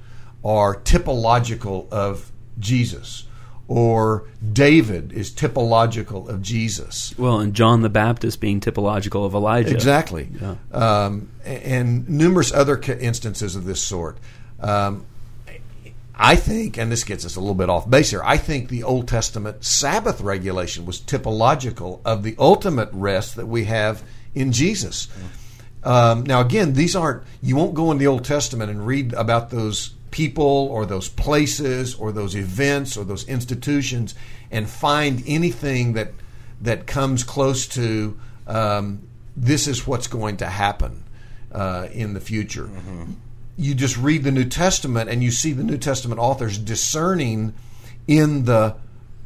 are 0.43 0.75
typological 0.75 1.89
of 1.91 2.31
Jesus, 2.59 3.25
or 3.67 4.27
David 4.53 5.11
is 5.11 5.29
typological 5.31 6.27
of 6.27 6.41
Jesus. 6.41 7.17
Well, 7.17 7.39
and 7.39 7.53
John 7.53 7.81
the 7.81 7.89
Baptist 7.89 8.39
being 8.39 8.59
typological 8.59 9.25
of 9.25 9.33
Elijah. 9.33 9.73
Exactly. 9.73 10.29
Yeah. 10.41 10.55
Um, 10.71 11.29
and 11.43 12.07
numerous 12.07 12.53
other 12.53 12.81
instances 12.81 13.55
of 13.55 13.65
this 13.65 13.81
sort. 13.81 14.17
Um, 14.59 15.05
I 16.19 16.35
think, 16.35 16.77
and 16.77 16.91
this 16.91 17.03
gets 17.03 17.25
us 17.25 17.35
a 17.35 17.39
little 17.39 17.55
bit 17.55 17.69
off 17.69 17.87
base 17.87 18.09
here, 18.09 18.23
I 18.23 18.37
think 18.37 18.69
the 18.69 18.83
Old 18.83 19.07
Testament 19.07 19.63
Sabbath 19.63 20.19
regulation 20.19 20.85
was 20.85 20.99
typological 20.99 22.01
of 22.03 22.23
the 22.23 22.35
ultimate 22.39 22.89
rest 22.91 23.35
that 23.35 23.45
we 23.45 23.65
have 23.65 24.03
in 24.33 24.51
Jesus. 24.51 25.07
Um, 25.83 26.23
now, 26.23 26.41
again, 26.41 26.73
these 26.73 26.95
aren't, 26.95 27.23
you 27.43 27.55
won't 27.55 27.75
go 27.75 27.91
in 27.91 27.99
the 27.99 28.07
Old 28.07 28.25
Testament 28.25 28.71
and 28.71 28.85
read 28.85 29.13
about 29.13 29.51
those 29.51 29.89
people 30.09 30.67
or 30.71 30.87
those 30.87 31.07
places 31.07 31.93
or 31.93 32.11
those 32.11 32.35
events 32.35 32.97
or 32.97 33.03
those 33.03 33.27
institutions 33.27 34.15
and 34.49 34.67
find 34.67 35.23
anything 35.27 35.93
that, 35.93 36.13
that 36.61 36.87
comes 36.87 37.23
close 37.23 37.67
to 37.67 38.17
um, 38.47 39.07
this 39.35 39.67
is 39.67 39.85
what's 39.85 40.07
going 40.07 40.37
to 40.37 40.47
happen 40.47 41.03
uh, 41.51 41.87
in 41.91 42.15
the 42.15 42.21
future. 42.21 42.63
Mm-hmm 42.63 43.13
you 43.57 43.73
just 43.73 43.97
read 43.97 44.23
the 44.23 44.31
New 44.31 44.45
Testament 44.45 45.09
and 45.09 45.23
you 45.23 45.31
see 45.31 45.51
the 45.51 45.63
New 45.63 45.77
Testament 45.77 46.19
authors 46.19 46.57
discerning 46.57 47.53
in 48.07 48.45
the 48.45 48.75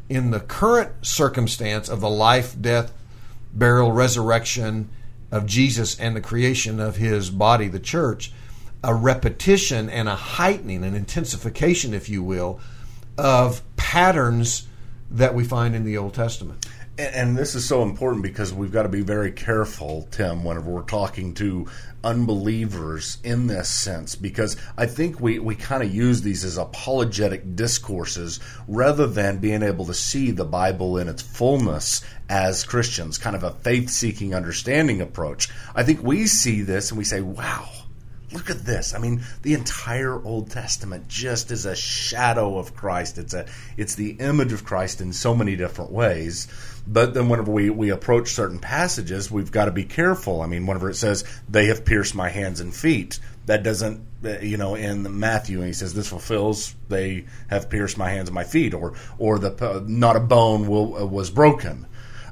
in 0.09 0.31
the 0.31 0.39
current 0.39 0.91
circumstance 1.05 1.87
of 1.87 2.01
the 2.01 2.09
life, 2.09 2.59
death, 2.59 2.91
burial, 3.53 3.91
resurrection, 3.91 4.89
of 5.31 5.45
Jesus 5.45 5.97
and 5.99 6.15
the 6.15 6.21
creation 6.21 6.79
of 6.79 6.97
his 6.97 7.29
body, 7.29 7.67
the 7.67 7.79
church, 7.79 8.31
a 8.83 8.93
repetition 8.93 9.89
and 9.89 10.09
a 10.09 10.15
heightening, 10.15 10.83
an 10.83 10.93
intensification, 10.93 11.93
if 11.93 12.09
you 12.09 12.21
will, 12.21 12.59
of 13.17 13.61
patterns 13.77 14.67
that 15.09 15.33
we 15.33 15.43
find 15.43 15.75
in 15.75 15.85
the 15.85 15.97
Old 15.97 16.13
Testament. 16.13 16.65
And, 16.97 17.37
this 17.37 17.55
is 17.55 17.65
so 17.65 17.83
important 17.83 18.21
because 18.21 18.53
we've 18.53 18.71
got 18.71 18.83
to 18.83 18.89
be 18.89 19.01
very 19.01 19.31
careful, 19.31 20.07
Tim, 20.11 20.43
whenever 20.43 20.69
we're 20.69 20.83
talking 20.83 21.33
to 21.35 21.67
unbelievers 22.03 23.17
in 23.23 23.47
this 23.47 23.69
sense, 23.69 24.15
because 24.15 24.57
I 24.77 24.85
think 24.87 25.19
we, 25.19 25.39
we 25.39 25.55
kind 25.55 25.83
of 25.83 25.93
use 25.93 26.21
these 26.21 26.43
as 26.43 26.57
apologetic 26.57 27.55
discourses 27.55 28.39
rather 28.67 29.07
than 29.07 29.39
being 29.39 29.63
able 29.63 29.85
to 29.85 29.93
see 29.93 30.31
the 30.31 30.45
Bible 30.45 30.97
in 30.97 31.07
its 31.07 31.21
fullness 31.21 32.03
as 32.29 32.63
Christians, 32.63 33.17
kind 33.17 33.35
of 33.35 33.43
a 33.43 33.51
faith 33.51 33.89
seeking 33.89 34.35
understanding 34.35 35.01
approach. 35.01 35.49
I 35.73 35.83
think 35.83 36.03
we 36.03 36.27
see 36.27 36.61
this 36.61 36.91
and 36.91 36.97
we 36.97 37.05
say, 37.05 37.21
wow 37.21 37.69
look 38.33 38.49
at 38.49 38.65
this. 38.65 38.93
I 38.93 38.97
mean, 38.99 39.23
the 39.41 39.53
entire 39.53 40.23
Old 40.23 40.49
Testament 40.49 41.07
just 41.07 41.51
is 41.51 41.65
a 41.65 41.75
shadow 41.75 42.57
of 42.57 42.75
Christ. 42.75 43.17
It's 43.17 43.33
a 43.33 43.45
it's 43.77 43.95
the 43.95 44.11
image 44.11 44.53
of 44.53 44.63
Christ 44.63 45.01
in 45.01 45.13
so 45.13 45.35
many 45.35 45.55
different 45.55 45.91
ways. 45.91 46.47
But 46.91 47.13
then 47.13 47.29
whenever 47.29 47.51
we, 47.51 47.69
we 47.69 47.89
approach 47.89 48.33
certain 48.33 48.59
passages, 48.59 49.31
we've 49.31 49.51
got 49.51 49.65
to 49.65 49.71
be 49.71 49.85
careful. 49.85 50.41
I 50.41 50.47
mean, 50.47 50.67
whenever 50.67 50.89
it 50.89 50.95
says, 50.95 51.23
they 51.47 51.67
have 51.67 51.85
pierced 51.85 52.15
my 52.15 52.27
hands 52.27 52.59
and 52.59 52.75
feet, 52.75 53.17
that 53.45 53.63
doesn't, 53.63 54.05
uh, 54.25 54.39
you 54.39 54.57
know, 54.57 54.75
in 54.75 55.19
Matthew, 55.19 55.61
he 55.61 55.71
says, 55.71 55.93
this 55.93 56.09
fulfills, 56.09 56.75
they 56.89 57.25
have 57.49 57.69
pierced 57.69 57.97
my 57.97 58.09
hands 58.09 58.27
and 58.27 58.35
my 58.35 58.43
feet, 58.43 58.73
or, 58.73 58.93
or 59.17 59.39
the, 59.39 59.53
uh, 59.65 59.81
not 59.85 60.17
a 60.17 60.19
bone 60.19 60.67
will, 60.67 60.97
uh, 60.97 61.05
was 61.05 61.29
broken. 61.29 61.87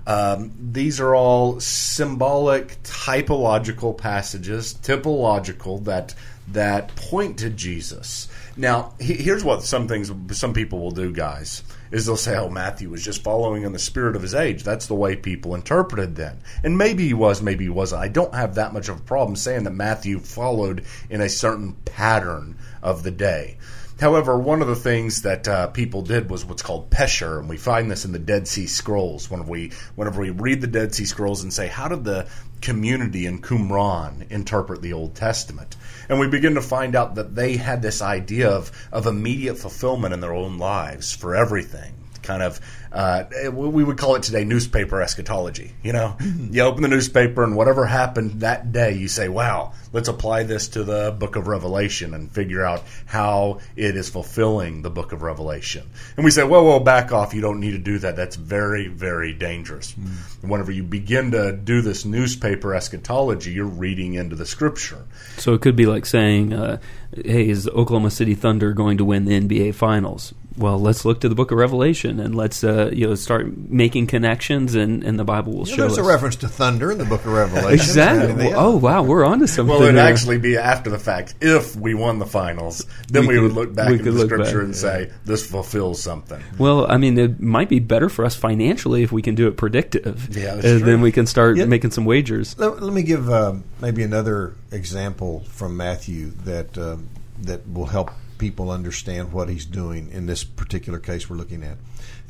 Um, 0.06 0.52
these 0.74 1.00
are 1.00 1.16
all 1.16 1.60
symbolic, 1.62 2.84
typological 2.84 3.98
passages, 3.98 4.74
typological 4.74 5.86
that 5.86 6.16
that 6.52 6.96
point 6.96 7.40
to 7.40 7.50
Jesus. 7.52 8.28
Now, 8.58 8.94
he, 9.00 9.14
here's 9.14 9.44
what 9.44 9.64
some 9.64 9.88
things 9.88 10.12
some 10.32 10.54
people 10.54 10.80
will 10.80 10.92
do, 10.92 11.12
guys, 11.12 11.64
is 11.92 12.06
they'll 12.06 12.18
say, 12.18 12.38
"Oh, 12.38 12.50
Matthew 12.50 12.90
was 12.90 13.04
just 13.04 13.24
following 13.24 13.64
in 13.64 13.74
the 13.74 13.80
spirit 13.80 14.16
of 14.16 14.22
his 14.22 14.36
age." 14.36 14.64
That's 14.64 14.88
the 14.88 14.96
way 14.96 15.16
people 15.16 15.56
interpreted 15.56 16.16
then, 16.16 16.40
and 16.64 16.78
maybe 16.78 17.08
he 17.08 17.14
was, 17.14 17.42
maybe 17.42 17.66
he 17.66 17.70
wasn't. 17.70 18.02
I 18.02 18.08
don't 18.08 18.34
have 18.34 18.56
that 18.56 18.74
much 18.74 18.90
of 18.90 18.98
a 18.98 19.04
problem 19.04 19.36
saying 19.36 19.64
that 19.64 19.72
Matthew 19.72 20.20
followed 20.20 20.86
in 21.10 21.22
a 21.22 21.30
certain 21.30 21.74
pattern 21.86 22.58
of 22.82 23.04
the 23.04 23.12
day. 23.12 23.58
However, 24.00 24.38
one 24.38 24.62
of 24.62 24.70
the 24.70 24.78
things 24.78 25.24
that 25.24 25.46
uh, 25.46 25.68
people 25.68 26.02
did 26.02 26.30
was 26.30 26.46
what's 26.46 26.62
called 26.62 26.90
pesher, 26.90 27.38
and 27.38 27.50
we 27.50 27.58
find 27.58 27.92
this 27.92 28.06
in 28.06 28.14
the 28.14 28.20
Dead 28.20 28.48
Sea 28.48 28.66
Scrolls. 28.66 29.30
Whenever 29.30 29.52
we 29.52 29.72
whenever 29.96 30.22
we 30.22 30.30
read 30.30 30.62
the 30.62 30.68
Dead 30.68 30.96
Sea 30.96 31.06
Scrolls 31.06 31.44
and 31.44 31.52
say, 31.52 31.68
how 31.68 31.90
did 31.90 32.06
the 32.06 32.28
community 32.62 33.26
in 33.26 33.42
Qumran 33.42 34.30
interpret 34.32 34.82
the 34.82 34.94
Old 34.94 35.16
Testament? 35.16 35.76
And 36.08 36.20
we 36.20 36.28
begin 36.28 36.56
to 36.56 36.62
find 36.62 36.96
out 36.96 37.16
that 37.16 37.36
they 37.36 37.58
had 37.58 37.82
this 37.82 38.02
idea 38.02 38.50
of 38.50 38.72
of 38.92 39.08
immediate 39.08 39.58
fulfillment 39.58 40.14
in 40.14 40.20
their 40.20 40.34
own 40.34 40.58
lives 40.58 41.14
for 41.14 41.36
everything 41.36 41.96
kind 42.22 42.44
of 42.44 42.60
uh, 42.92 43.26
we 43.52 43.84
would 43.84 43.98
call 43.98 44.16
it 44.16 44.24
today 44.24 44.44
newspaper 44.44 45.02
eschatology. 45.02 45.74
You 45.84 45.94
know, 45.94 46.16
mm-hmm. 46.18 46.54
you 46.54 46.62
open 46.64 46.82
the 46.82 46.88
newspaper 46.88 47.44
and 47.44 47.56
whatever 47.56 47.86
happened 47.86 48.42
that 48.42 48.72
day, 48.72 48.96
you 48.96 49.08
say, 49.08 49.30
"Wow, 49.30 49.74
let's 49.94 50.08
apply 50.08 50.44
this 50.44 50.70
to 50.70 50.84
the 50.84 51.16
Book 51.18 51.36
of 51.36 51.48
Revelation 51.48 52.14
and 52.14 52.32
figure 52.32 52.66
out 52.66 52.84
how 53.06 53.60
it 53.76 53.96
is 53.96 54.10
fulfilling 54.10 54.82
the 54.82 54.90
Book 54.90 55.12
of 55.12 55.22
Revelation." 55.22 55.88
And 56.18 56.26
we 56.26 56.32
say, 56.32 56.44
"Well, 56.44 56.66
well, 56.66 56.80
back 56.80 57.12
off. 57.12 57.34
You 57.34 57.42
don't 57.42 57.60
need 57.60 57.72
to 57.72 57.78
do 57.78 58.00
that. 58.00 58.16
That's 58.16 58.36
very, 58.36 58.88
very 58.88 59.34
dangerous." 59.34 59.94
Mm. 59.94 60.50
Whenever 60.50 60.72
you 60.72 60.84
begin 60.84 61.32
to 61.32 61.52
do 61.52 61.82
this 61.82 62.06
newspaper 62.06 62.74
eschatology, 62.74 63.52
you're 63.52 63.66
reading 63.66 64.16
into 64.16 64.36
the 64.36 64.46
Scripture. 64.46 65.06
So 65.38 65.54
it 65.54 65.62
could 65.62 65.76
be 65.76 65.86
like 65.86 66.08
saying, 66.08 66.54
uh, 66.54 66.80
"Hey, 67.14 67.50
is 67.50 67.68
Oklahoma 67.68 68.10
City 68.10 68.34
Thunder 68.34 68.74
going 68.74 68.98
to 68.98 69.06
win 69.06 69.26
the 69.26 69.40
NBA 69.40 69.76
Finals?" 69.76 70.34
well, 70.60 70.78
let's 70.78 71.06
look 71.06 71.22
to 71.22 71.30
the 71.30 71.36
book 71.36 71.52
of 71.52 71.58
Revelation 71.58 72.20
and 72.20 72.36
let's 72.36 72.64
uh, 72.64 72.79
you 72.88 73.08
know 73.08 73.16
start 73.16 73.48
making 73.58 74.08
connections, 74.08 74.76
and, 74.76 75.04
and 75.04 75.20
the 75.20 75.24
Bible 75.24 75.54
will 75.54 75.68
yeah, 75.68 75.76
show 75.76 75.82
there's 75.84 75.94
us. 75.94 75.98
a 76.00 76.04
reference 76.04 76.36
to 76.38 76.48
thunder 76.48 76.92
in 76.92 76.98
the 76.98 77.06
book 77.06 77.22
of 77.22 77.34
Revelation. 77.34 77.70
exactly. 77.74 78.48
Well, 78.48 78.60
oh 78.60 78.78
wow, 78.78 79.04
we're 79.04 79.26
on 79.26 79.40
to 79.40 79.48
something. 79.48 79.74
Well, 79.74 79.84
it'd 79.84 79.96
there. 79.96 80.12
actually 80.12 80.38
be 80.38 80.58
after 80.58 80.90
the 80.90 81.00
fact. 81.00 81.36
If 81.42 81.76
we 81.76 81.94
won 81.94 82.20
the 82.20 82.26
finals, 82.26 82.86
then 83.08 83.28
we, 83.28 83.28
we 83.28 83.34
could, 83.36 83.44
would 83.44 83.54
look 83.54 83.76
back 83.76 83.92
into 83.92 84.12
the 84.12 84.26
scripture 84.26 84.44
back, 84.44 84.64
and 84.64 84.74
yeah. 84.74 84.80
say 84.80 85.12
this 85.26 85.46
fulfills 85.46 86.02
something. 86.02 86.42
Well, 86.58 86.90
I 86.90 86.98
mean, 86.98 87.18
it 87.18 87.40
might 87.40 87.70
be 87.70 87.80
better 87.80 88.10
for 88.10 88.26
us 88.26 88.36
financially 88.36 89.04
if 89.04 89.12
we 89.12 89.22
can 89.22 89.36
do 89.36 89.48
it 89.48 89.58
predictive. 89.58 90.36
Yeah, 90.36 90.56
then 90.56 91.02
we 91.02 91.12
can 91.12 91.26
start 91.26 91.58
yeah. 91.58 91.66
making 91.66 91.92
some 91.92 92.06
wagers. 92.06 92.58
Let, 92.58 92.82
let 92.82 92.94
me 92.94 93.04
give 93.04 93.30
uh, 93.30 93.56
maybe 93.82 94.04
another 94.04 94.56
example 94.72 95.42
from 95.50 95.78
Matthew 95.78 96.32
that 96.44 96.78
uh, 96.78 96.98
that 97.42 97.68
will 97.70 97.86
help 97.86 98.12
people 98.38 98.72
understand 98.72 99.32
what 99.32 99.50
he's 99.50 99.66
doing 99.66 100.10
in 100.12 100.26
this 100.26 100.44
particular 100.44 101.00
case 101.00 101.30
we're 101.30 101.36
looking 101.36 101.64
at. 101.64 101.78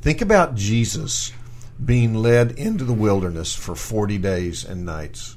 Think 0.02 0.22
about 0.22 0.56
Jesus 0.56 1.34
being 1.84 2.14
led 2.14 2.52
into 2.52 2.86
the 2.86 2.94
wilderness 2.94 3.54
for 3.54 3.76
40 3.76 4.18
days 4.18 4.64
and 4.64 4.86
nights, 4.86 5.36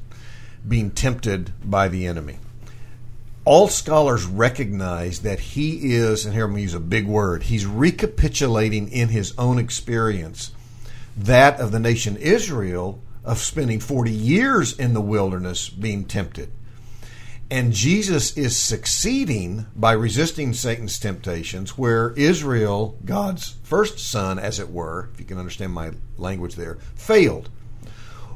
being 0.66 0.92
tempted 0.92 1.52
by 1.68 1.88
the 1.88 2.06
enemy. 2.06 2.38
All 3.44 3.66
scholars 3.66 4.24
recognize 4.24 5.20
that 5.22 5.40
he 5.40 5.94
is, 5.94 6.24
and 6.24 6.32
here 6.32 6.44
I'm 6.44 6.52
going 6.52 6.58
to 6.58 6.62
use 6.62 6.74
a 6.74 6.80
big 6.80 7.08
word, 7.08 7.44
he's 7.44 7.66
recapitulating 7.66 8.88
in 8.92 9.08
his 9.08 9.34
own 9.36 9.58
experience 9.58 10.52
that 11.16 11.58
of 11.58 11.72
the 11.72 11.80
nation 11.80 12.16
Israel 12.16 13.02
of 13.24 13.38
spending 13.38 13.80
40 13.80 14.12
years 14.12 14.78
in 14.78 14.94
the 14.94 15.00
wilderness 15.00 15.68
being 15.68 16.04
tempted. 16.04 16.52
And 17.52 17.74
Jesus 17.74 18.34
is 18.34 18.56
succeeding 18.56 19.66
by 19.76 19.92
resisting 19.92 20.54
Satan's 20.54 20.98
temptations, 20.98 21.76
where 21.76 22.12
Israel, 22.12 22.96
God's 23.04 23.56
first 23.62 23.98
son, 23.98 24.38
as 24.38 24.58
it 24.58 24.70
were, 24.70 25.10
if 25.12 25.20
you 25.20 25.26
can 25.26 25.36
understand 25.36 25.74
my 25.74 25.90
language 26.16 26.54
there, 26.54 26.78
failed. 26.94 27.50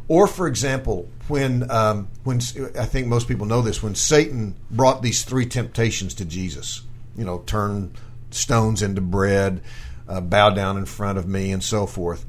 Or, 0.06 0.26
for 0.26 0.46
example, 0.46 1.08
when 1.28 1.70
um, 1.70 2.08
when 2.24 2.42
I 2.78 2.84
think 2.84 3.06
most 3.06 3.26
people 3.26 3.46
know 3.46 3.62
this, 3.62 3.82
when 3.82 3.94
Satan 3.94 4.54
brought 4.70 5.00
these 5.00 5.24
three 5.24 5.46
temptations 5.46 6.12
to 6.16 6.26
Jesus, 6.26 6.82
you 7.16 7.24
know, 7.24 7.38
turn 7.46 7.94
stones 8.30 8.82
into 8.82 9.00
bread, 9.00 9.62
uh, 10.06 10.20
bow 10.20 10.50
down 10.50 10.76
in 10.76 10.84
front 10.84 11.16
of 11.16 11.26
me, 11.26 11.52
and 11.52 11.64
so 11.64 11.86
forth. 11.86 12.26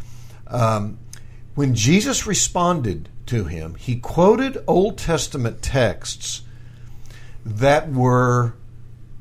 Um, 0.47 0.99
when 1.53 1.75
Jesus 1.75 2.25
responded 2.25 3.09
to 3.25 3.43
him, 3.43 3.75
he 3.75 3.97
quoted 3.97 4.63
Old 4.67 4.97
Testament 4.97 5.61
texts 5.61 6.43
that 7.47 7.91
were 7.91 8.53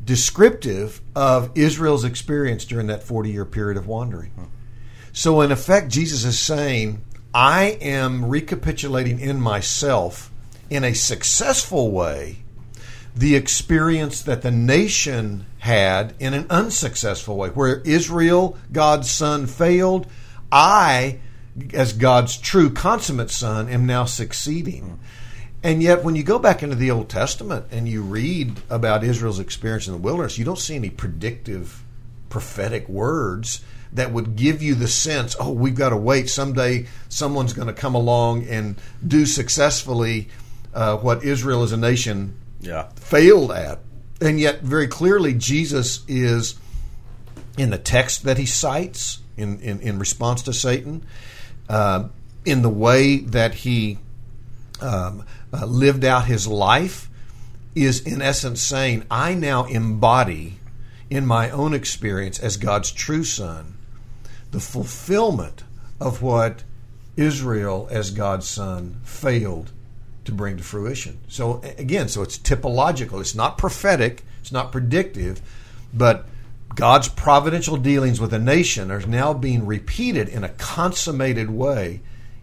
descriptive 0.05 1.01
of 1.15 1.51
Israel's 1.55 2.05
experience 2.05 2.65
during 2.65 2.87
that 2.89 3.03
40 3.03 3.31
year 3.31 3.45
period 3.45 3.77
of 3.77 3.87
wandering. 3.87 4.51
So, 5.13 5.41
in 5.41 5.51
effect, 5.51 5.89
Jesus 5.89 6.25
is 6.25 6.39
saying, 6.39 7.03
I 7.33 7.79
am 7.81 8.27
recapitulating 8.27 9.19
in 9.21 9.41
myself 9.41 10.31
in 10.69 10.85
a 10.85 10.95
successful 10.95 11.91
way 11.91 12.39
the 13.15 13.35
experience 13.35 14.21
that 14.23 14.43
the 14.43 14.51
nation 14.51 15.47
had 15.59 16.15
in 16.21 16.35
an 16.35 16.47
unsuccessful 16.51 17.37
way, 17.37 17.49
where 17.49 17.81
Israel, 17.81 18.59
God's 18.71 19.11
son, 19.11 19.47
failed. 19.47 20.07
I, 20.53 21.21
as 21.73 21.95
God's 21.95 22.37
true 22.37 22.71
consummate 22.71 23.31
son, 23.31 23.71
am 23.71 23.87
now 23.87 24.05
succeeding. 24.05 25.01
And 25.63 25.83
yet, 25.83 26.05
when 26.05 26.15
you 26.15 26.23
go 26.23 26.39
back 26.39 26.63
into 26.63 26.77
the 26.77 26.91
Old 26.91 27.09
Testament 27.09 27.67
and 27.71 27.89
you 27.89 28.03
read 28.03 28.61
about 28.71 29.03
Israel's 29.03 29.41
experience 29.41 29.87
in 29.87 29.95
the 29.95 29.99
wilderness, 29.99 30.39
you 30.39 30.45
don't 30.45 30.59
see 30.59 30.77
any 30.77 30.91
predictive 30.91 31.83
prophetic 32.29 32.89
words 32.89 33.65
that 33.93 34.13
would 34.13 34.37
give 34.37 34.63
you 34.63 34.75
the 34.75 34.89
sense, 34.89 35.35
oh, 35.41 35.51
we've 35.51 35.75
got 35.75 35.91
to 35.91 35.97
wait. 35.97 36.29
Someday 36.29 36.87
someone's 37.09 37.53
going 37.53 37.69
to 37.69 37.75
come 37.75 37.95
along 37.95 38.47
and 38.47 38.77
do 39.07 39.25
successfully 39.27 40.29
uh, 40.75 40.99
what 40.99 41.25
Israel 41.25 41.63
as 41.63 41.73
a 41.73 41.77
nation 41.77 42.39
yeah. 42.61 42.89
failed 42.97 43.51
at. 43.53 43.81
And 44.21 44.39
yet, 44.39 44.61
very 44.61 44.87
clearly, 44.87 45.35
Jesus 45.35 46.05
is 46.09 46.59
in 47.57 47.71
the 47.71 47.79
text 47.79 48.25
that 48.25 48.39
he 48.39 48.47
cites 48.47 49.21
in, 49.37 49.61
in, 49.61 49.81
in 49.81 49.99
response 49.99 50.43
to 50.43 50.53
Satan, 50.53 51.05
uh, 51.69 52.09
in 52.45 52.63
the 52.63 52.71
way 52.71 53.19
that 53.19 53.55
he 53.55 53.99
um, 54.81 55.25
uh, 55.53 55.67
lived 55.67 56.05
out 56.05 56.27
his 56.27 56.47
life 56.47 57.09
is 57.75 58.01
in 58.01 58.23
essence 58.23 58.63
saying, 58.63 59.05
I 59.11 59.35
now 59.35 59.65
embody 59.65 60.59
in 61.11 61.27
my 61.27 61.51
own 61.51 61.75
experience 61.75 62.39
as 62.39 62.57
God's 62.57 62.91
true 62.91 63.25
son 63.25 63.77
the 64.51 64.61
fulfillment 64.61 65.65
of 66.01 66.23
what 66.23 66.65
Israel 67.17 67.89
as 67.91 68.11
God's 68.11 68.49
son 68.49 69.01
failed 69.05 69.73
to 70.25 70.33
bring 70.33 70.57
to 70.57 70.63
fruition. 70.63 71.21
So 71.29 71.61
again, 71.79 72.09
so 72.09 72.23
it's 72.23 72.39
typological. 72.39 73.21
It's 73.21 73.35
not 73.35 73.59
prophetic, 73.59 74.25
it's 74.41 74.53
not 74.53 74.73
predictive, 74.73 75.41
but 75.93 76.27
God's 76.75 77.09
providential 77.09 77.77
dealings 77.77 78.21
with 78.21 78.33
a 78.33 78.39
nation 78.39 78.91
are 78.91 79.01
now 79.01 79.33
being 79.33 79.67
repeated 79.67 80.29
in 80.29 80.45
a 80.45 80.51
consummated 80.51 81.51
way 81.51 82.01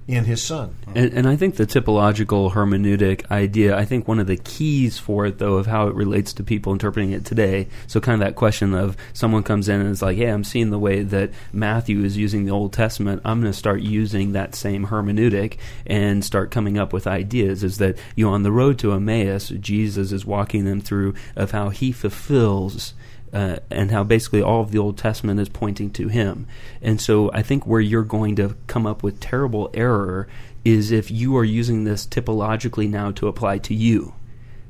in 0.08 0.26
his 0.26 0.44
son. 0.44 0.76
And, 0.96 1.14
and 1.14 1.28
I 1.28 1.36
think 1.36 1.56
the 1.56 1.66
typological 1.66 2.52
hermeneutic 2.54 3.30
idea, 3.32 3.78
I 3.78 3.86
think 3.86 4.08
one 4.08 4.20
of 4.20 4.28
the 4.28 4.38
keys 4.38 5.00
for 5.00 5.26
it, 5.26 5.40
though, 5.40 5.56
of 5.56 5.68
how 5.68 5.88
it 5.88 5.96
relates 5.96 6.34
to 6.34 6.44
people 6.44 6.74
interpreting 6.74 7.12
it 7.12 7.26
today. 7.26 7.68
So, 7.88 8.00
kind 8.00 8.22
of 8.22 8.28
that 8.28 8.36
question 8.36 8.74
of 8.74 8.98
someone 9.14 9.44
comes 9.44 9.70
in 9.70 9.80
and 9.80 9.90
is 9.90 10.02
like, 10.02 10.18
hey, 10.18 10.28
I'm 10.28 10.44
seeing 10.44 10.72
the 10.72 10.80
way 10.80 11.04
that 11.04 11.32
Matthew 11.54 12.04
is 12.04 12.18
using 12.18 12.46
the 12.46 12.52
Old 12.52 12.74
Testament. 12.74 13.22
I'm 13.24 13.40
going 13.42 13.52
to 13.52 13.58
start 13.58 13.82
using 13.82 14.34
that 14.34 14.56
same 14.56 14.88
hermeneutic 14.88 15.58
and 15.86 16.24
start 16.24 16.52
coming 16.52 16.78
up 16.78 16.92
with 16.92 17.08
ideas. 17.08 17.64
Is 17.64 17.78
that, 17.78 17.98
you 18.16 18.26
know, 18.26 18.34
on 18.34 18.44
the 18.44 18.52
road 18.52 18.80
to 18.80 18.92
Emmaus, 18.92 19.50
Jesus 19.50 20.12
is 20.12 20.26
walking 20.26 20.66
them 20.66 20.82
through 20.82 21.14
of 21.36 21.52
how 21.52 21.70
he 21.70 21.92
fulfills 21.92 22.94
uh, 23.34 23.58
and 23.70 23.92
how 23.92 24.04
basically 24.04 24.42
all 24.42 24.62
of 24.62 24.72
the 24.72 24.78
Old 24.78 24.98
Testament 24.98 25.40
is 25.40 25.50
pointing 25.50 25.90
to 25.92 26.08
him. 26.08 26.48
And 26.82 27.02
so 27.02 27.32
I 27.34 27.42
think 27.42 27.66
where 27.66 27.82
you're 27.82 28.04
going 28.04 28.36
to 28.38 28.56
come 28.68 28.86
up 28.86 29.04
with 29.04 29.20
terrible 29.20 29.70
error 29.74 30.28
is 30.64 30.92
if 30.92 31.12
you 31.12 31.36
are 31.36 31.44
using 31.44 31.84
this 31.84 32.06
typologically 32.06 32.90
now 32.90 33.12
to 33.12 33.28
apply 33.28 33.58
to 33.58 33.74
you 33.74 34.14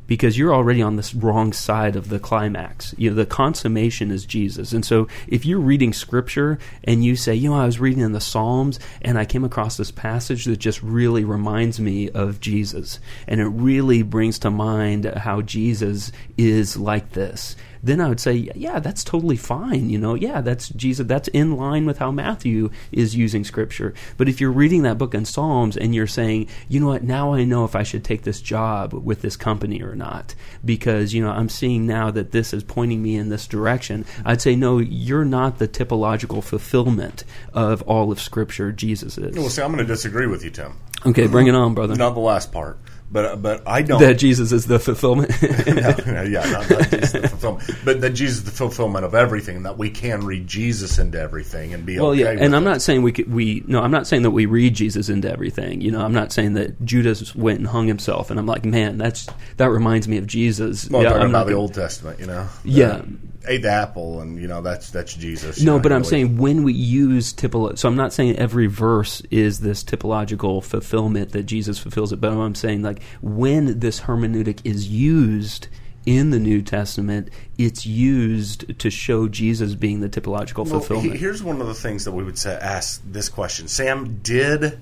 because 0.07 0.37
you're 0.37 0.53
already 0.53 0.81
on 0.81 0.95
this 0.95 1.13
wrong 1.13 1.53
side 1.53 1.95
of 1.95 2.09
the 2.09 2.19
climax. 2.19 2.93
You 2.97 3.09
know, 3.09 3.15
the 3.15 3.25
consummation 3.25 4.11
is 4.11 4.25
Jesus. 4.25 4.73
And 4.73 4.85
so 4.85 5.07
if 5.27 5.45
you're 5.45 5.59
reading 5.59 5.93
scripture 5.93 6.59
and 6.83 7.03
you 7.03 7.15
say, 7.15 7.33
you 7.35 7.49
know, 7.49 7.55
I 7.55 7.65
was 7.65 7.79
reading 7.79 8.03
in 8.03 8.11
the 8.11 8.21
Psalms 8.21 8.79
and 9.01 9.17
I 9.17 9.25
came 9.25 9.43
across 9.43 9.77
this 9.77 9.91
passage 9.91 10.45
that 10.45 10.57
just 10.57 10.83
really 10.83 11.23
reminds 11.23 11.79
me 11.79 12.09
of 12.09 12.39
Jesus 12.39 12.99
and 13.27 13.39
it 13.39 13.47
really 13.47 14.03
brings 14.03 14.39
to 14.39 14.51
mind 14.51 15.05
how 15.05 15.41
Jesus 15.41 16.11
is 16.37 16.75
like 16.77 17.11
this 17.11 17.55
then 17.83 17.99
I 17.99 18.07
would 18.07 18.19
say, 18.19 18.49
yeah, 18.55 18.79
that's 18.79 19.03
totally 19.03 19.35
fine. 19.35 19.89
You 19.89 19.99
know, 19.99 20.15
yeah, 20.15 20.39
that's 20.39 20.69
Jesus. 20.69 21.05
That's 21.05 21.27
in 21.29 21.57
line 21.57 21.85
with 21.85 21.97
how 21.97 22.11
Matthew 22.11 22.69
is 22.91 23.15
using 23.15 23.43
Scripture. 23.43 23.93
But 24.17 24.29
if 24.29 24.39
you're 24.39 24.51
reading 24.51 24.83
that 24.83 24.97
book 24.97 25.13
in 25.13 25.25
Psalms 25.25 25.75
and 25.75 25.93
you're 25.93 26.07
saying, 26.07 26.47
you 26.69 26.79
know 26.79 26.87
what, 26.87 27.03
now 27.03 27.33
I 27.33 27.43
know 27.43 27.65
if 27.65 27.75
I 27.75 27.83
should 27.83 28.05
take 28.05 28.23
this 28.23 28.41
job 28.41 28.93
with 28.93 29.21
this 29.21 29.35
company 29.35 29.81
or 29.81 29.95
not, 29.95 30.33
because 30.63 31.13
you 31.13 31.21
know 31.21 31.31
I'm 31.31 31.49
seeing 31.49 31.85
now 31.85 32.09
that 32.11 32.31
this 32.31 32.53
is 32.53 32.63
pointing 32.63 33.03
me 33.03 33.17
in 33.17 33.29
this 33.29 33.47
direction. 33.47 34.05
I'd 34.25 34.41
say, 34.41 34.55
no, 34.55 34.77
you're 34.77 35.25
not 35.25 35.59
the 35.59 35.67
typological 35.67 36.43
fulfillment 36.43 37.25
of 37.53 37.81
all 37.83 38.11
of 38.11 38.21
Scripture. 38.21 38.71
Jesus 38.71 39.17
is. 39.17 39.35
Well, 39.35 39.49
see, 39.49 39.61
I'm 39.61 39.73
going 39.73 39.85
to 39.85 39.93
disagree 39.93 40.27
with 40.27 40.43
you, 40.43 40.51
Tim. 40.51 40.73
Okay, 41.05 41.27
bring 41.27 41.47
it 41.47 41.55
on, 41.55 41.73
brother. 41.73 41.95
Not 41.95 42.13
the 42.13 42.21
last 42.21 42.53
part. 42.53 42.79
But 43.13 43.25
uh, 43.25 43.35
but 43.35 43.61
I 43.67 43.83
don't 43.83 44.01
that 44.01 44.15
Jesus 44.15 44.51
is 44.51 44.65
the 44.65 44.79
fulfillment. 44.79 45.29
no, 45.67 46.23
yeah, 46.23 46.49
not, 46.49 46.67
not 46.67 46.89
Jesus 46.89 47.11
the 47.11 47.27
fulfillment, 47.29 47.69
but 47.85 48.01
that 48.01 48.09
Jesus 48.09 48.39
is 48.39 48.43
the 48.45 48.51
fulfillment 48.51 49.05
of 49.05 49.13
everything. 49.13 49.61
That 49.63 49.77
we 49.77 49.91
can 49.91 50.25
read 50.25 50.47
Jesus 50.47 50.97
into 50.97 51.19
everything 51.21 51.75
and 51.75 51.85
be 51.85 51.99
well, 51.99 52.09
okay 52.09 52.21
yeah. 52.21 52.29
And 52.43 52.55
I'm 52.55 52.63
it. 52.63 52.71
not 52.71 52.81
saying 52.81 53.03
we 53.03 53.11
could, 53.11 53.31
we 53.31 53.63
no, 53.67 53.83
I'm 53.83 53.91
not 53.91 54.07
saying 54.07 54.23
that 54.23 54.31
we 54.31 54.47
read 54.47 54.73
Jesus 54.73 55.09
into 55.09 55.31
everything. 55.31 55.79
You 55.81 55.91
know, 55.91 56.01
I'm 56.01 56.13
not 56.13 56.33
saying 56.33 56.53
that 56.53 56.83
Judas 56.83 57.35
went 57.35 57.59
and 57.59 57.67
hung 57.67 57.87
himself, 57.87 58.31
and 58.31 58.39
I'm 58.39 58.47
like, 58.47 58.65
man, 58.65 58.97
that's 58.97 59.27
that 59.57 59.69
reminds 59.69 60.07
me 60.07 60.17
of 60.17 60.25
Jesus. 60.25 60.89
Well, 60.89 61.03
yeah, 61.03 61.09
talking 61.09 61.23
I'm 61.25 61.29
about 61.29 61.37
not 61.39 61.45
the 61.45 61.51
gonna- 61.51 61.61
Old 61.61 61.73
Testament, 61.75 62.19
you 62.19 62.25
know. 62.25 62.47
Yeah. 62.63 63.03
Ate 63.47 63.61
the 63.63 63.69
apple, 63.69 64.21
and 64.21 64.39
you 64.41 64.47
know 64.47 64.61
that's 64.61 64.89
that's 64.91 65.13
Jesus. 65.13 65.59
No, 65.59 65.73
you 65.73 65.77
know, 65.77 65.81
but 65.83 65.91
I'm 65.91 65.99
really. 65.99 66.09
saying 66.09 66.37
when 66.37 66.63
we 66.63 66.73
use 66.73 67.33
typolo, 67.33 67.77
so 67.77 67.87
I'm 67.87 67.95
not 67.95 68.13
saying 68.13 68.37
every 68.37 68.67
verse 68.67 69.21
is 69.31 69.59
this 69.59 69.83
typological 69.83 70.63
fulfillment 70.63 71.31
that 71.31 71.43
Jesus 71.43 71.79
fulfills 71.79 72.11
it, 72.13 72.21
but 72.21 72.31
I'm 72.31 72.55
saying 72.55 72.81
like 72.81 73.01
when 73.21 73.79
this 73.79 74.01
hermeneutic 74.01 74.59
is 74.63 74.87
used 74.89 75.67
in 76.05 76.31
the 76.31 76.39
New 76.39 76.61
Testament, 76.61 77.29
it's 77.57 77.85
used 77.85 78.77
to 78.79 78.89
show 78.89 79.27
Jesus 79.29 79.73
being 79.75 80.01
the 80.01 80.09
typological 80.09 80.57
Well, 80.65 80.79
fulfillment. 80.81 81.13
he- 81.13 81.17
here's 81.17 81.41
one 81.41 81.61
of 81.61 81.67
the 81.67 81.73
things 81.73 82.03
that 82.05 82.11
we 82.11 82.23
would 82.25 82.37
say, 82.37 82.57
ask 82.61 83.01
this 83.09 83.29
question: 83.29 83.67
Sam, 83.67 84.19
did 84.21 84.79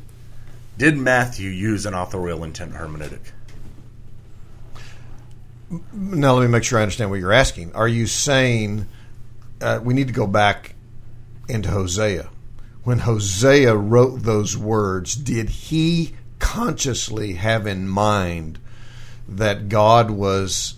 did 0.77 0.97
Matthew 0.97 1.49
use 1.49 1.85
an 1.85 1.93
authorial 1.93 2.43
intent 2.43 2.73
hermeneutic? 2.73 3.19
Now, 5.93 6.33
let 6.33 6.43
me 6.43 6.47
make 6.49 6.63
sure 6.63 6.79
I 6.79 6.81
understand 6.81 7.09
what 7.09 7.19
you're 7.19 7.31
asking. 7.31 7.73
Are 7.73 7.87
you 7.87 8.05
saying 8.07 8.87
uh, 9.61 9.79
we 9.81 9.93
need 9.93 10.07
to 10.07 10.13
go 10.13 10.27
back 10.27 10.75
into 11.47 11.69
Hosea? 11.69 12.29
When 12.83 12.99
Hosea 12.99 13.75
wrote 13.75 14.23
those 14.23 14.57
words, 14.57 15.15
did 15.15 15.49
he 15.49 16.15
consciously 16.39 17.33
have 17.33 17.67
in 17.67 17.87
mind 17.87 18.59
that 19.27 19.69
God 19.69 20.11
was 20.11 20.75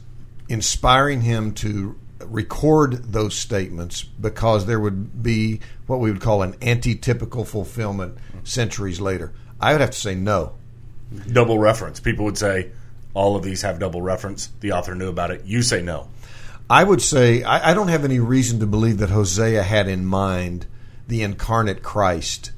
inspiring 0.50 1.22
him 1.22 1.54
to 1.54 1.98
record 2.26 3.12
those 3.12 3.36
statements 3.36 4.04
because 4.04 4.66
there 4.66 4.80
would 4.80 5.24
be 5.24 5.60
what 5.88 6.00
we 6.00 6.12
would 6.12 6.22
call 6.22 6.42
an 6.42 6.54
antitypical 6.54 7.48
fulfillment 7.48 8.18
centuries 8.44 9.02
later? 9.02 9.34
I 9.60 9.72
would 9.72 9.82
have 9.82 9.92
to 9.92 10.00
say 10.00 10.14
no. 10.14 10.54
Double 11.32 11.58
reference. 11.58 12.00
People 12.00 12.26
would 12.26 12.38
say 12.38 12.72
all 13.14 13.36
of 13.36 13.44
these 13.44 13.62
have 13.62 13.80
double 13.80 14.02
reference. 14.02 14.50
The 14.60 14.72
author 14.72 14.96
knew 14.96 15.10
about 15.10 15.32
it. 15.32 15.46
You 15.46 15.62
say 15.62 15.82
no. 15.82 16.08
I 16.70 16.84
would 16.84 17.02
say 17.02 17.44
I, 17.44 17.72
I 17.72 17.74
don't 17.74 17.90
have 17.90 18.06
any 18.06 18.20
reason 18.20 18.60
to 18.60 18.68
believe 18.68 18.98
that 19.00 19.10
Hosea 19.10 19.64
had 19.64 19.88
in 19.88 20.06
mind 20.06 20.66
the 21.08 21.22
incarnate 21.22 21.84
Christ 21.84 22.52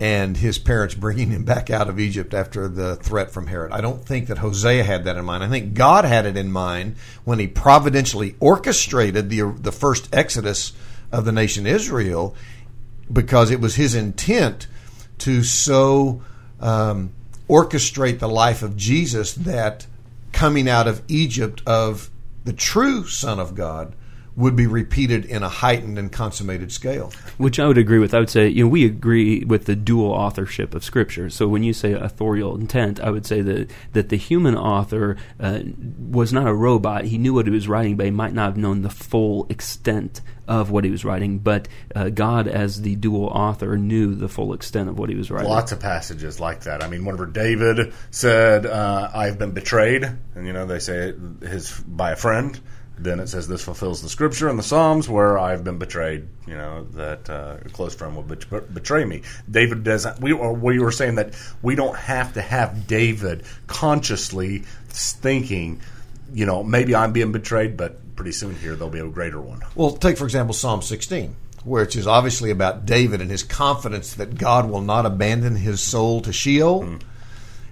and 0.00 0.36
his 0.36 0.58
parents 0.58 0.94
bringing 0.94 1.30
him 1.30 1.44
back 1.44 1.70
out 1.70 1.88
of 1.88 1.98
Egypt 1.98 2.32
after 2.32 2.68
the 2.68 2.94
threat 2.96 3.32
from 3.32 3.48
Herod. 3.48 3.72
I 3.72 3.80
don't 3.80 4.04
think 4.04 4.28
that 4.28 4.38
Hosea 4.38 4.84
had 4.84 5.04
that 5.04 5.16
in 5.16 5.24
mind. 5.24 5.42
I 5.42 5.48
think 5.48 5.74
God 5.74 6.04
had 6.04 6.24
it 6.24 6.36
in 6.36 6.52
mind 6.52 6.96
when 7.24 7.40
he 7.40 7.48
providentially 7.48 8.36
orchestrated 8.38 9.28
the 9.28 9.52
the 9.60 9.72
first 9.72 10.14
exodus 10.14 10.72
of 11.10 11.24
the 11.24 11.32
nation 11.32 11.66
Israel 11.66 12.36
because 13.12 13.50
it 13.50 13.60
was 13.60 13.74
his 13.74 13.94
intent 13.94 14.68
to 15.18 15.42
so 15.42 16.22
um, 16.60 17.12
orchestrate 17.48 18.18
the 18.18 18.28
life 18.28 18.62
of 18.62 18.76
Jesus 18.76 19.34
that 19.34 19.86
coming 20.32 20.68
out 20.68 20.86
of 20.86 21.02
Egypt 21.08 21.62
of 21.66 22.10
the 22.44 22.52
true 22.52 23.06
Son 23.06 23.38
of 23.38 23.54
God 23.54 23.94
would 24.38 24.54
be 24.54 24.68
repeated 24.68 25.24
in 25.24 25.42
a 25.42 25.48
heightened 25.48 25.98
and 25.98 26.12
consummated 26.12 26.70
scale. 26.70 27.12
Which 27.38 27.58
I 27.58 27.66
would 27.66 27.76
agree 27.76 27.98
with. 27.98 28.14
I 28.14 28.20
would 28.20 28.30
say, 28.30 28.46
you 28.48 28.64
know, 28.64 28.70
we 28.70 28.86
agree 28.86 29.44
with 29.44 29.64
the 29.64 29.74
dual 29.74 30.12
authorship 30.12 30.76
of 30.76 30.84
Scripture. 30.84 31.28
So 31.28 31.48
when 31.48 31.64
you 31.64 31.72
say 31.72 31.92
authorial 31.92 32.54
intent, 32.54 33.00
I 33.00 33.10
would 33.10 33.26
say 33.26 33.42
that, 33.42 33.68
that 33.94 34.10
the 34.10 34.16
human 34.16 34.56
author 34.56 35.16
uh, 35.40 35.60
was 35.98 36.32
not 36.32 36.46
a 36.46 36.54
robot. 36.54 37.04
He 37.04 37.18
knew 37.18 37.34
what 37.34 37.46
he 37.46 37.52
was 37.52 37.66
writing, 37.66 37.96
but 37.96 38.06
he 38.06 38.12
might 38.12 38.32
not 38.32 38.44
have 38.44 38.56
known 38.56 38.82
the 38.82 38.90
full 38.90 39.46
extent 39.50 40.20
of 40.46 40.70
what 40.70 40.84
he 40.84 40.90
was 40.90 41.04
writing. 41.04 41.38
But 41.40 41.66
uh, 41.94 42.08
God, 42.08 42.46
as 42.46 42.82
the 42.82 42.94
dual 42.96 43.26
author, 43.26 43.76
knew 43.76 44.14
the 44.14 44.28
full 44.28 44.54
extent 44.54 44.88
of 44.88 44.98
what 44.98 45.10
he 45.10 45.16
was 45.16 45.30
writing. 45.30 45.50
Lots 45.50 45.72
of 45.72 45.80
passages 45.80 46.38
like 46.40 46.60
that. 46.60 46.82
I 46.82 46.88
mean, 46.88 47.04
whenever 47.04 47.26
David 47.26 47.92
said, 48.10 48.66
uh, 48.66 49.10
"I've 49.12 49.38
been 49.38 49.50
betrayed," 49.52 50.04
and 50.34 50.46
you 50.46 50.52
know 50.52 50.64
they 50.64 50.78
say 50.78 51.10
it 51.10 51.16
his 51.46 51.78
by 51.80 52.12
a 52.12 52.16
friend, 52.16 52.58
then 52.98 53.20
it 53.20 53.28
says 53.28 53.46
this 53.48 53.62
fulfills 53.62 54.02
the 54.02 54.08
scripture 54.08 54.48
in 54.48 54.56
the 54.56 54.62
Psalms 54.62 55.08
where 55.08 55.38
I've 55.38 55.64
been 55.64 55.78
betrayed. 55.78 56.28
You 56.46 56.56
know 56.56 56.84
that 56.92 57.28
uh, 57.30 57.56
a 57.64 57.68
close 57.68 57.94
friend 57.94 58.16
will 58.16 58.22
bet- 58.22 58.74
betray 58.74 59.04
me. 59.04 59.22
David 59.50 59.84
doesn't. 59.84 60.20
We 60.20 60.32
or 60.32 60.52
we 60.52 60.78
were 60.78 60.92
saying 60.92 61.16
that 61.16 61.34
we 61.62 61.74
don't 61.74 61.96
have 61.96 62.34
to 62.34 62.42
have 62.42 62.86
David 62.86 63.44
consciously 63.66 64.60
thinking. 64.88 65.80
You 66.32 66.46
know, 66.46 66.62
maybe 66.62 66.94
I'm 66.94 67.12
being 67.12 67.32
betrayed, 67.32 67.76
but 67.76 68.16
pretty 68.16 68.32
soon 68.32 68.54
here 68.56 68.74
there'll 68.74 68.90
be 68.90 68.98
a 68.98 69.08
greater 69.08 69.40
one. 69.40 69.62
Well, 69.74 69.92
take 69.92 70.18
for 70.18 70.24
example 70.24 70.52
Psalm 70.52 70.82
16, 70.82 71.34
which 71.64 71.96
is 71.96 72.06
obviously 72.06 72.50
about 72.50 72.84
David 72.84 73.20
and 73.20 73.30
his 73.30 73.42
confidence 73.42 74.14
that 74.14 74.36
God 74.36 74.68
will 74.68 74.82
not 74.82 75.06
abandon 75.06 75.56
his 75.56 75.80
soul 75.80 76.20
to 76.22 76.32
Sheol. 76.32 76.98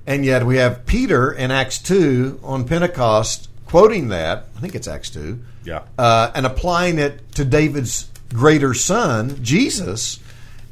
And 0.07 0.25
yet 0.25 0.47
we 0.47 0.57
have 0.59 0.87
Peter 0.87 1.33
in 1.33 1.51
Acts 1.51 1.81
2 1.81 2.41
on 2.45 2.65
Pentecost 2.65 3.49
quoting 3.67 4.09
that, 4.09 4.47
I 4.57 4.61
think 4.61 4.75
it's 4.75 4.89
Acts 4.89 5.11
2, 5.11 5.39
Yeah. 5.65 5.83
uh, 5.99 6.31
and 6.35 6.47
applying 6.47 6.99
it 6.99 7.33
to 7.35 7.45
David's 7.45 8.09
greater 8.33 8.75
son, 8.75 9.39
Jesus, 9.43 10.21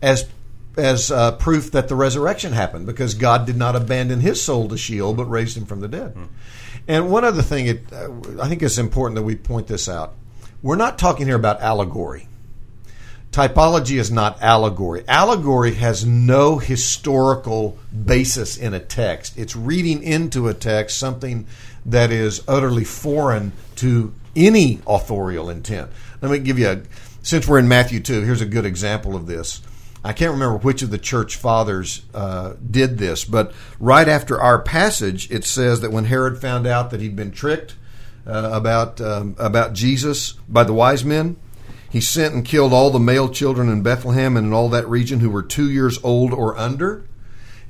as 0.02 0.26
as 0.76 1.09
uh, 1.12 1.30
proof 1.37 1.70
that 1.70 1.87
the 1.87 1.94
resurrection 1.94 2.52
happened 2.52 2.85
because 2.85 3.14
God 3.14 3.46
did 3.46 3.57
not 3.57 3.76
abandon 3.76 4.18
his 4.18 4.42
soul 4.42 4.68
to 4.68 4.76
Sheol 4.76 5.14
but 5.14 5.26
raised 5.26 5.57
him 5.57 5.66
from 5.66 5.78
the 5.80 5.87
dead. 5.87 6.16
And 6.88 7.12
one 7.12 7.24
other 7.24 7.42
thing, 7.42 7.66
it, 7.68 7.92
uh, 7.92 8.09
I 8.42 8.48
think 8.48 8.61
it's 8.61 8.76
important 8.76 9.14
that 9.14 9.22
we 9.22 9.37
point 9.37 9.68
this 9.68 9.88
out. 9.88 10.14
We're 10.62 10.74
not 10.74 10.98
talking 10.98 11.26
here 11.26 11.37
about 11.37 11.61
allegory. 11.61 12.26
Typology 13.30 13.98
is 13.98 14.11
not 14.11 14.42
allegory. 14.42 15.04
Allegory 15.09 15.74
has 15.74 16.04
no 16.04 16.59
historical 16.59 17.78
basis 18.04 18.57
in 18.57 18.74
a 18.74 18.80
text. 18.80 19.37
It's 19.38 19.54
reading 19.57 20.02
into 20.02 20.48
a 20.48 20.54
text 20.54 20.98
something 20.98 21.46
that 21.87 22.11
is 22.11 22.42
utterly 22.49 22.85
foreign 22.85 23.53
to 23.77 24.14
any 24.37 24.81
authorial 24.87 25.51
intent. 25.51 25.90
Let 26.20 26.31
me 26.31 26.38
give 26.38 26.59
you 26.59 26.68
a, 26.68 26.83
since 27.23 27.47
we're 27.47 27.59
in 27.59 27.68
Matthew 27.68 28.01
2, 28.01 28.23
here's 28.23 28.40
a 28.40 28.47
good 28.47 28.66
example 28.66 29.14
of 29.14 29.27
this. 29.27 29.62
I 30.05 30.12
can't 30.12 30.33
remember 30.33 30.59
which 30.59 30.83
of 30.83 30.90
the 30.90 30.99
church 30.99 31.37
fathers 31.37 32.03
uh, 32.12 32.55
did 32.70 32.99
this, 32.99 33.25
but 33.25 33.55
right 33.81 34.07
after 34.07 34.38
our 34.38 34.61
passage, 34.61 35.31
it 35.31 35.44
says 35.44 35.81
that 35.81 35.92
when 35.92 36.05
Herod 36.05 36.38
found 36.38 36.66
out 36.66 36.90
that 36.90 37.01
he'd 37.01 37.16
been 37.16 37.33
tricked 37.33 37.75
uh, 38.27 38.51
about 38.53 39.01
um, 39.01 39.35
about 39.38 39.73
Jesus 39.73 40.33
by 40.47 40.62
the 40.64 40.75
wise 40.75 41.07
men, 41.07 41.37
he 41.90 42.03
sent 42.03 42.35
and 42.35 42.44
killed 42.44 42.75
all 42.75 42.90
the 42.90 42.99
male 42.99 43.31
children 43.31 43.70
in 43.70 43.83
Bethlehem 43.83 44.37
and 44.37 44.49
in 44.49 44.53
all 44.53 44.68
that 44.68 44.88
region 44.88 45.20
who 45.20 45.31
were 45.31 45.42
two 45.42 45.70
years 45.70 45.99
old 46.03 46.35
or 46.35 46.59
under. 46.59 47.07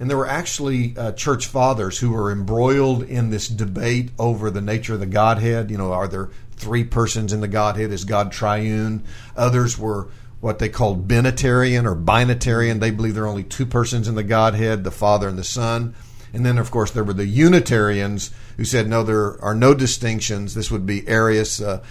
And 0.01 0.11
there 0.11 0.17
were 0.17 0.29
actually 0.29 0.95
uh, 0.97 1.13
church 1.13 1.47
fathers 1.47 1.99
who 1.99 2.11
were 2.11 2.33
embroiled 2.33 3.05
in 3.05 3.31
this 3.31 3.49
debate 3.49 4.11
over 4.19 4.51
the 4.51 4.61
nature 4.61 4.95
of 4.95 5.01
the 5.01 5.07
Godhead. 5.07 5.71
You 5.71 5.79
know, 5.79 5.93
are 5.93 6.09
there 6.09 6.31
three 6.57 6.85
persons 6.85 7.33
in 7.33 7.41
the 7.41 7.49
Godhead? 7.49 7.93
Is 7.93 8.05
God 8.05 8.33
triune? 8.33 9.05
Others 9.37 9.79
were 9.79 10.09
what 10.41 10.59
they 10.59 10.69
called 10.69 11.09
binitarian 11.09 11.87
or 11.87 11.97
binitarian. 11.97 12.81
They 12.81 12.91
believe 12.91 13.15
there 13.15 13.25
are 13.25 13.29
only 13.29 13.45
two 13.45 13.67
persons 13.67 14.09
in 14.09 14.15
the 14.15 14.23
Godhead, 14.23 14.85
the 14.85 14.91
Father 14.91 15.29
and 15.29 15.39
the 15.39 15.45
Son. 15.45 15.95
And 16.35 16.45
then, 16.45 16.59
of 16.59 16.71
course, 16.71 16.91
there 16.91 17.05
were 17.05 17.15
the 17.15 17.27
Unitarians 17.27 18.31
who 18.57 18.65
said, 18.65 18.89
no, 18.89 19.05
there 19.05 19.43
are 19.43 19.55
no 19.55 19.73
distinctions. 19.73 20.55
This 20.55 20.71
would 20.71 20.85
be 20.85 21.07
Arius. 21.07 21.61
Uh, 21.61 21.83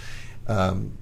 um, 0.46 0.98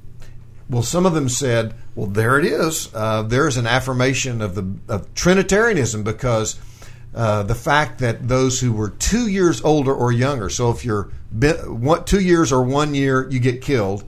well, 0.70 0.82
some 0.82 1.04
of 1.04 1.12
them 1.12 1.28
said, 1.28 1.74
well, 1.94 2.06
there 2.06 2.38
it 2.38 2.46
is. 2.46 2.88
Uh, 2.94 3.22
there's 3.22 3.56
an 3.56 3.66
affirmation 3.66 4.40
of 4.40 4.54
the 4.54 4.74
of 4.88 5.12
Trinitarianism 5.14 6.04
because 6.04 6.58
uh, 7.14 7.42
the 7.42 7.54
fact 7.54 7.98
that 7.98 8.26
those 8.26 8.60
who 8.60 8.72
were 8.72 8.90
two 8.90 9.28
years 9.28 9.60
older 9.62 9.94
or 9.94 10.12
younger, 10.12 10.48
so 10.48 10.70
if 10.70 10.84
you're 10.84 11.10
one, 11.32 12.04
two 12.04 12.20
years 12.20 12.52
or 12.52 12.62
one 12.62 12.94
year, 12.94 13.28
you 13.30 13.40
get 13.40 13.62
killed. 13.62 14.04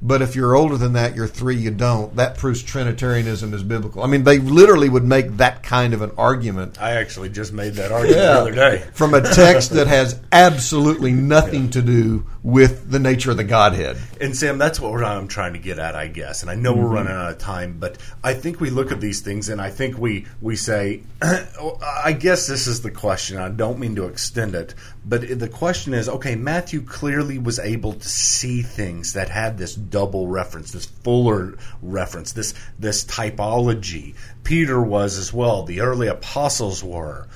But 0.00 0.22
if 0.22 0.36
you're 0.36 0.54
older 0.54 0.76
than 0.76 0.92
that, 0.92 1.16
you're 1.16 1.26
three, 1.26 1.56
you 1.56 1.72
don't. 1.72 2.14
That 2.16 2.38
proves 2.38 2.62
Trinitarianism 2.62 3.52
is 3.52 3.64
biblical. 3.64 4.04
I 4.04 4.06
mean, 4.06 4.22
they 4.22 4.38
literally 4.38 4.88
would 4.88 5.02
make 5.02 5.38
that 5.38 5.64
kind 5.64 5.92
of 5.92 6.02
an 6.02 6.12
argument. 6.16 6.80
I 6.80 6.92
actually 6.92 7.30
just 7.30 7.52
made 7.52 7.74
that 7.74 7.90
argument 7.90 8.16
yeah, 8.20 8.34
the 8.34 8.40
other 8.40 8.54
day. 8.54 8.84
From 8.92 9.14
a 9.14 9.20
text 9.20 9.70
that 9.70 9.88
has 9.88 10.20
absolutely 10.30 11.12
nothing 11.12 11.64
yeah. 11.64 11.70
to 11.70 11.82
do 11.82 12.26
with 12.48 12.90
the 12.90 12.98
nature 12.98 13.30
of 13.30 13.36
the 13.36 13.44
Godhead. 13.44 13.98
And 14.22 14.34
Sam, 14.34 14.56
that's 14.56 14.80
what 14.80 15.04
I'm 15.04 15.28
trying 15.28 15.52
to 15.52 15.58
get 15.58 15.78
at, 15.78 15.94
I 15.94 16.06
guess. 16.06 16.40
And 16.40 16.50
I 16.50 16.54
know 16.54 16.72
mm-hmm. 16.72 16.82
we're 16.82 16.88
running 16.88 17.12
out 17.12 17.30
of 17.30 17.36
time, 17.36 17.76
but 17.78 17.98
I 18.24 18.32
think 18.32 18.58
we 18.58 18.70
look 18.70 18.90
at 18.90 19.02
these 19.02 19.20
things 19.20 19.50
and 19.50 19.60
I 19.60 19.68
think 19.68 19.98
we 19.98 20.24
we 20.40 20.56
say, 20.56 21.02
I 21.20 22.16
guess 22.18 22.46
this 22.46 22.66
is 22.66 22.80
the 22.80 22.90
question. 22.90 23.36
I 23.36 23.50
don't 23.50 23.78
mean 23.78 23.96
to 23.96 24.06
extend 24.06 24.54
it, 24.54 24.74
but 25.04 25.38
the 25.38 25.50
question 25.50 25.92
is, 25.92 26.08
okay, 26.08 26.36
Matthew 26.36 26.80
clearly 26.80 27.36
was 27.38 27.58
able 27.58 27.92
to 27.92 28.08
see 28.08 28.62
things 28.62 29.12
that 29.12 29.28
had 29.28 29.58
this 29.58 29.74
double 29.74 30.26
reference, 30.26 30.72
this 30.72 30.86
fuller 30.86 31.58
reference, 31.82 32.32
this 32.32 32.54
this 32.78 33.04
typology. 33.04 34.14
Peter 34.42 34.80
was 34.82 35.18
as 35.18 35.34
well. 35.34 35.64
The 35.64 35.82
early 35.82 36.08
apostles 36.08 36.82
were. 36.82 37.28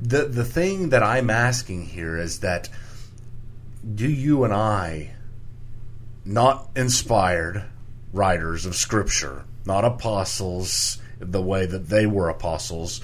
The 0.00 0.26
the 0.26 0.44
thing 0.44 0.90
that 0.90 1.02
I'm 1.02 1.28
asking 1.28 1.86
here 1.86 2.16
is 2.16 2.38
that 2.38 2.68
do 3.94 4.08
you 4.08 4.44
and 4.44 4.52
I, 4.52 5.12
not 6.24 6.68
inspired 6.76 7.64
writers 8.12 8.66
of 8.66 8.76
Scripture, 8.76 9.44
not 9.64 9.84
apostles 9.84 10.98
the 11.18 11.42
way 11.42 11.66
that 11.66 11.88
they 11.88 12.06
were 12.06 12.28
apostles, 12.28 13.00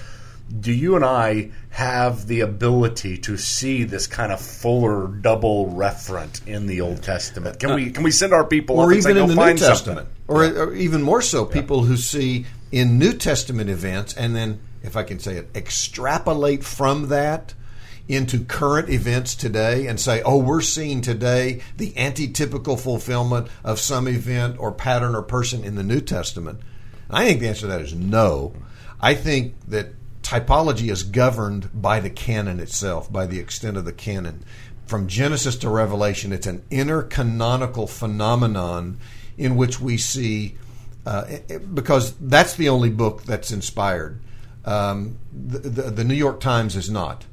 do 0.59 0.71
you 0.71 0.95
and 0.95 1.03
I 1.03 1.51
have 1.69 2.27
the 2.27 2.39
ability 2.39 3.17
to 3.19 3.37
see 3.37 3.83
this 3.83 4.07
kind 4.07 4.31
of 4.31 4.39
fuller 4.39 5.07
double 5.07 5.67
referent 5.67 6.45
in 6.47 6.67
the 6.67 6.81
Old 6.81 7.03
Testament? 7.03 7.59
Can 7.59 7.75
we 7.75 7.91
can 7.91 8.03
we 8.03 8.11
send 8.11 8.33
our 8.33 8.45
people 8.45 8.79
or 8.79 8.91
even 8.93 9.03
say, 9.03 9.21
in 9.21 9.27
the 9.27 9.35
New 9.35 9.57
Testament, 9.57 10.07
or, 10.27 10.45
yeah. 10.45 10.51
or, 10.51 10.73
even 10.73 11.01
more 11.01 11.21
so, 11.21 11.45
people 11.45 11.81
yeah. 11.81 11.87
who 11.87 11.97
see 11.97 12.45
in 12.71 12.97
New 12.97 13.13
Testament 13.13 13.69
events 13.69 14.13
and 14.13 14.35
then, 14.35 14.59
if 14.83 14.95
I 14.95 15.03
can 15.03 15.19
say 15.19 15.35
it, 15.35 15.49
extrapolate 15.53 16.63
from 16.63 17.09
that 17.09 17.53
into 18.07 18.43
current 18.43 18.89
events 18.89 19.35
today 19.35 19.87
and 19.87 19.99
say, 19.99 20.21
oh, 20.23 20.37
we're 20.37 20.61
seeing 20.61 21.01
today 21.01 21.61
the 21.77 21.91
antitypical 21.93 22.79
fulfillment 22.79 23.47
of 23.63 23.79
some 23.79 24.07
event 24.07 24.57
or 24.59 24.71
pattern 24.71 25.15
or 25.15 25.21
person 25.21 25.63
in 25.63 25.75
the 25.75 25.83
New 25.83 26.01
Testament? 26.01 26.59
I 27.09 27.25
think 27.25 27.39
the 27.39 27.49
answer 27.49 27.61
to 27.61 27.67
that 27.67 27.81
is 27.81 27.93
no. 27.93 28.53
I 28.99 29.13
think 29.13 29.55
that 29.67 29.93
typology 30.23 30.91
is 30.91 31.03
governed 31.03 31.69
by 31.73 31.99
the 31.99 32.09
canon 32.09 32.59
itself, 32.59 33.11
by 33.11 33.25
the 33.25 33.39
extent 33.39 33.77
of 33.77 33.85
the 33.85 33.93
canon. 33.93 34.43
From 34.85 35.07
Genesis 35.07 35.57
to 35.57 35.69
Revelation, 35.69 36.31
it's 36.31 36.47
an 36.47 36.63
intercanonical 36.71 37.89
phenomenon 37.89 38.99
in 39.37 39.55
which 39.55 39.79
we 39.79 39.97
see, 39.97 40.55
uh, 41.05 41.25
because 41.73 42.13
that's 42.15 42.55
the 42.55 42.69
only 42.69 42.89
book 42.89 43.23
that's 43.23 43.51
inspired. 43.51 44.19
Um, 44.65 45.17
the, 45.31 45.59
the, 45.59 45.81
the 45.91 46.03
New 46.03 46.15
York 46.15 46.39
Times 46.39 46.75
is 46.75 46.89
not. 46.89 47.25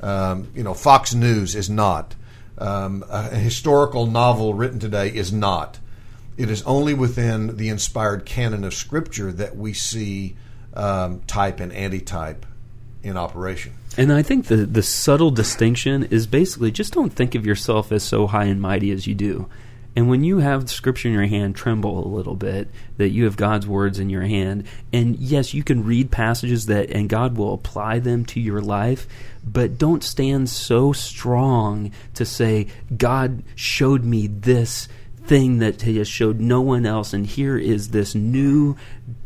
Um, 0.00 0.50
you 0.54 0.62
know, 0.62 0.74
Fox 0.74 1.14
News 1.14 1.54
is 1.54 1.70
not. 1.70 2.14
Um, 2.58 3.04
a 3.10 3.28
historical 3.28 4.06
novel 4.06 4.54
written 4.54 4.78
today 4.78 5.08
is 5.08 5.32
not. 5.32 5.78
It 6.36 6.50
is 6.50 6.62
only 6.62 6.94
within 6.94 7.56
the 7.56 7.68
inspired 7.68 8.24
canon 8.26 8.64
of 8.64 8.74
Scripture 8.74 9.32
that 9.32 9.56
we 9.56 9.72
see 9.72 10.36
um, 10.74 11.20
type 11.26 11.60
and 11.60 11.72
antitype 11.72 12.44
in 13.02 13.16
operation. 13.16 13.72
And 13.96 14.12
I 14.12 14.22
think 14.22 14.46
the 14.46 14.66
the 14.66 14.82
subtle 14.82 15.30
distinction 15.30 16.04
is 16.04 16.26
basically 16.26 16.70
just 16.70 16.92
don't 16.92 17.12
think 17.12 17.34
of 17.34 17.46
yourself 17.46 17.92
as 17.92 18.02
so 18.02 18.26
high 18.26 18.44
and 18.44 18.60
mighty 18.60 18.90
as 18.90 19.06
you 19.06 19.14
do. 19.14 19.48
And 19.94 20.10
when 20.10 20.22
you 20.24 20.38
have 20.38 20.68
scripture 20.68 21.08
in 21.08 21.14
your 21.14 21.24
hand, 21.24 21.56
tremble 21.56 22.06
a 22.06 22.14
little 22.14 22.34
bit 22.34 22.68
that 22.98 23.08
you 23.08 23.24
have 23.24 23.38
God's 23.38 23.66
words 23.66 23.98
in 23.98 24.10
your 24.10 24.24
hand. 24.24 24.64
And 24.92 25.16
yes, 25.16 25.54
you 25.54 25.64
can 25.64 25.84
read 25.84 26.10
passages 26.10 26.66
that, 26.66 26.90
and 26.90 27.08
God 27.08 27.38
will 27.38 27.54
apply 27.54 28.00
them 28.00 28.26
to 28.26 28.40
your 28.40 28.60
life, 28.60 29.08
but 29.46 29.78
don't 29.78 30.02
stand 30.02 30.50
so 30.50 30.92
strong 30.92 31.92
to 32.14 32.24
say, 32.24 32.66
God 32.96 33.42
showed 33.54 34.04
me 34.04 34.26
this 34.26 34.88
thing 35.26 35.58
that 35.58 35.82
has 35.82 36.08
showed 36.08 36.40
no 36.40 36.60
one 36.60 36.86
else. 36.86 37.12
And 37.12 37.26
here 37.26 37.58
is 37.58 37.88
this 37.88 38.14
new 38.14 38.76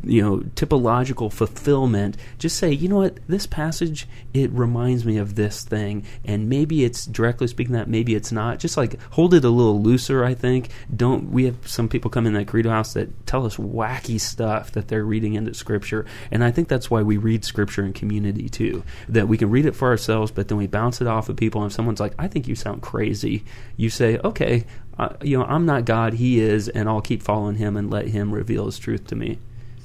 you 0.02 0.22
know 0.22 0.38
typological 0.54 1.32
fulfillment. 1.32 2.16
Just 2.38 2.56
say 2.56 2.72
you 2.72 2.88
know 2.88 2.96
what? 2.96 3.18
This 3.28 3.46
passage 3.46 4.08
it 4.32 4.50
reminds 4.50 5.04
me 5.04 5.18
of 5.18 5.34
this 5.34 5.62
thing. 5.62 6.04
And 6.24 6.48
maybe 6.48 6.84
it's 6.84 7.06
directly 7.06 7.46
speaking 7.46 7.74
that 7.74 7.88
maybe 7.88 8.14
it's 8.14 8.32
not. 8.32 8.58
Just 8.58 8.76
like 8.76 9.00
hold 9.12 9.34
it 9.34 9.44
a 9.44 9.50
little 9.50 9.80
looser 9.80 10.24
i 10.24 10.34
think. 10.34 10.70
Don't 10.94 11.30
we 11.30 11.44
have 11.44 11.66
some 11.66 11.88
people 11.88 12.10
come 12.10 12.26
in 12.26 12.32
that 12.34 12.48
credo 12.48 12.70
house 12.70 12.94
that 12.94 13.26
tell 13.26 13.44
us 13.44 13.56
wacky 13.56 14.20
stuff 14.20 14.72
that 14.72 14.88
they're 14.88 15.04
reading 15.04 15.34
into 15.34 15.54
scripture. 15.54 16.06
And 16.30 16.42
i 16.42 16.50
think 16.50 16.68
that's 16.68 16.90
why 16.90 17.02
we 17.02 17.16
read 17.16 17.44
scripture 17.44 17.84
in 17.84 17.92
community 17.92 18.48
too. 18.48 18.82
That 19.08 19.28
we 19.28 19.36
can 19.36 19.50
read 19.50 19.66
it 19.66 19.76
for 19.76 19.88
ourselves 19.88 20.30
but 20.30 20.48
then 20.48 20.58
we 20.58 20.66
bounce 20.66 21.00
it 21.00 21.06
off 21.06 21.28
of 21.28 21.36
people. 21.36 21.62
And 21.62 21.70
if 21.70 21.74
someone's 21.74 22.00
like 22.00 22.14
i 22.18 22.26
think 22.26 22.48
you 22.48 22.54
sound 22.54 22.82
crazy 22.82 23.44
you 23.76 23.90
say 23.90 24.18
okay 24.24 24.64
uh, 25.00 25.16
you 25.22 25.38
know, 25.38 25.44
I'm 25.44 25.64
not 25.64 25.86
God, 25.86 26.12
He 26.12 26.40
is, 26.40 26.68
and 26.68 26.88
I'll 26.88 27.00
keep 27.00 27.22
following 27.22 27.56
Him 27.56 27.76
and 27.76 27.90
let 27.90 28.08
Him 28.08 28.32
reveal 28.32 28.66
His 28.66 28.78
truth 28.78 29.06
to 29.06 29.16
me. 29.16 29.38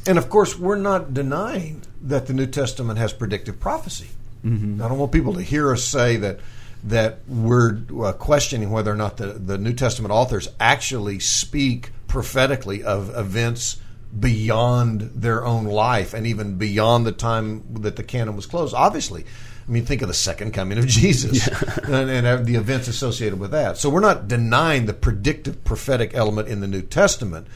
And 0.06 0.18
of 0.18 0.30
course, 0.30 0.60
we're 0.60 0.76
not 0.76 1.14
denying 1.14 1.84
that 2.02 2.28
the 2.28 2.34
New 2.34 2.48
Testament 2.48 3.00
has 3.00 3.14
predictive 3.14 3.60
prophecy. 3.60 4.10
Mm-hmm. 4.46 4.82
I 4.82 4.90
don't 4.90 5.00
want 5.00 5.14
people 5.14 5.34
to 5.36 5.42
hear 5.42 5.72
us 5.72 5.84
say 5.84 6.18
that 6.18 6.40
that 6.84 7.20
we're 7.28 7.80
uh, 8.00 8.12
questioning 8.12 8.70
whether 8.70 8.92
or 8.92 8.96
not 8.96 9.18
the, 9.18 9.28
the 9.28 9.58
New 9.58 9.74
Testament 9.74 10.12
authors 10.12 10.50
actually 10.60 11.18
speak 11.20 11.90
prophetically 12.08 12.84
of 12.84 13.10
events 13.16 13.78
beyond 14.18 15.02
their 15.02 15.44
own 15.44 15.66
life 15.66 16.14
and 16.14 16.28
even 16.28 16.58
beyond 16.58 17.06
the 17.06 17.12
time 17.12 17.64
that 17.82 17.96
the 17.96 18.04
canon 18.04 18.36
was 18.36 18.46
closed. 18.46 18.76
Obviously, 18.76 19.26
I 19.68 19.72
mean, 19.72 19.86
think 19.86 20.04
of 20.04 20.08
the 20.08 20.14
second 20.14 20.52
coming 20.52 20.78
of 20.78 20.86
Jesus 20.86 21.48
yeah. 21.88 21.96
and, 21.96 22.28
and, 22.28 22.46
the 22.46 22.56
events 22.56 22.88
associated 22.88 23.40
with 23.40 23.52
that. 23.52 23.78
So 23.78 23.90
we're 23.90 24.00
not 24.00 24.28
denying 24.28 24.86
the 24.86 24.94
predictive 24.94 25.64
prophetic 25.64 26.14
element 26.14 26.48
in 26.48 26.60
the 26.60 26.68
New 26.68 26.84
Testament. 26.84 27.48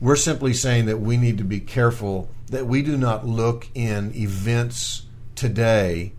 We're 0.00 0.16
simply 0.16 0.52
saying 0.52 0.86
that 0.86 0.98
we 0.98 1.16
need 1.16 1.38
to 1.38 1.44
be 1.44 1.60
careful 1.60 2.28
that 2.48 2.66
we 2.66 2.82
do 2.82 2.96
not 2.96 3.24
look 3.24 3.68
in 3.74 4.12
events 4.14 5.02
today 5.36 6.12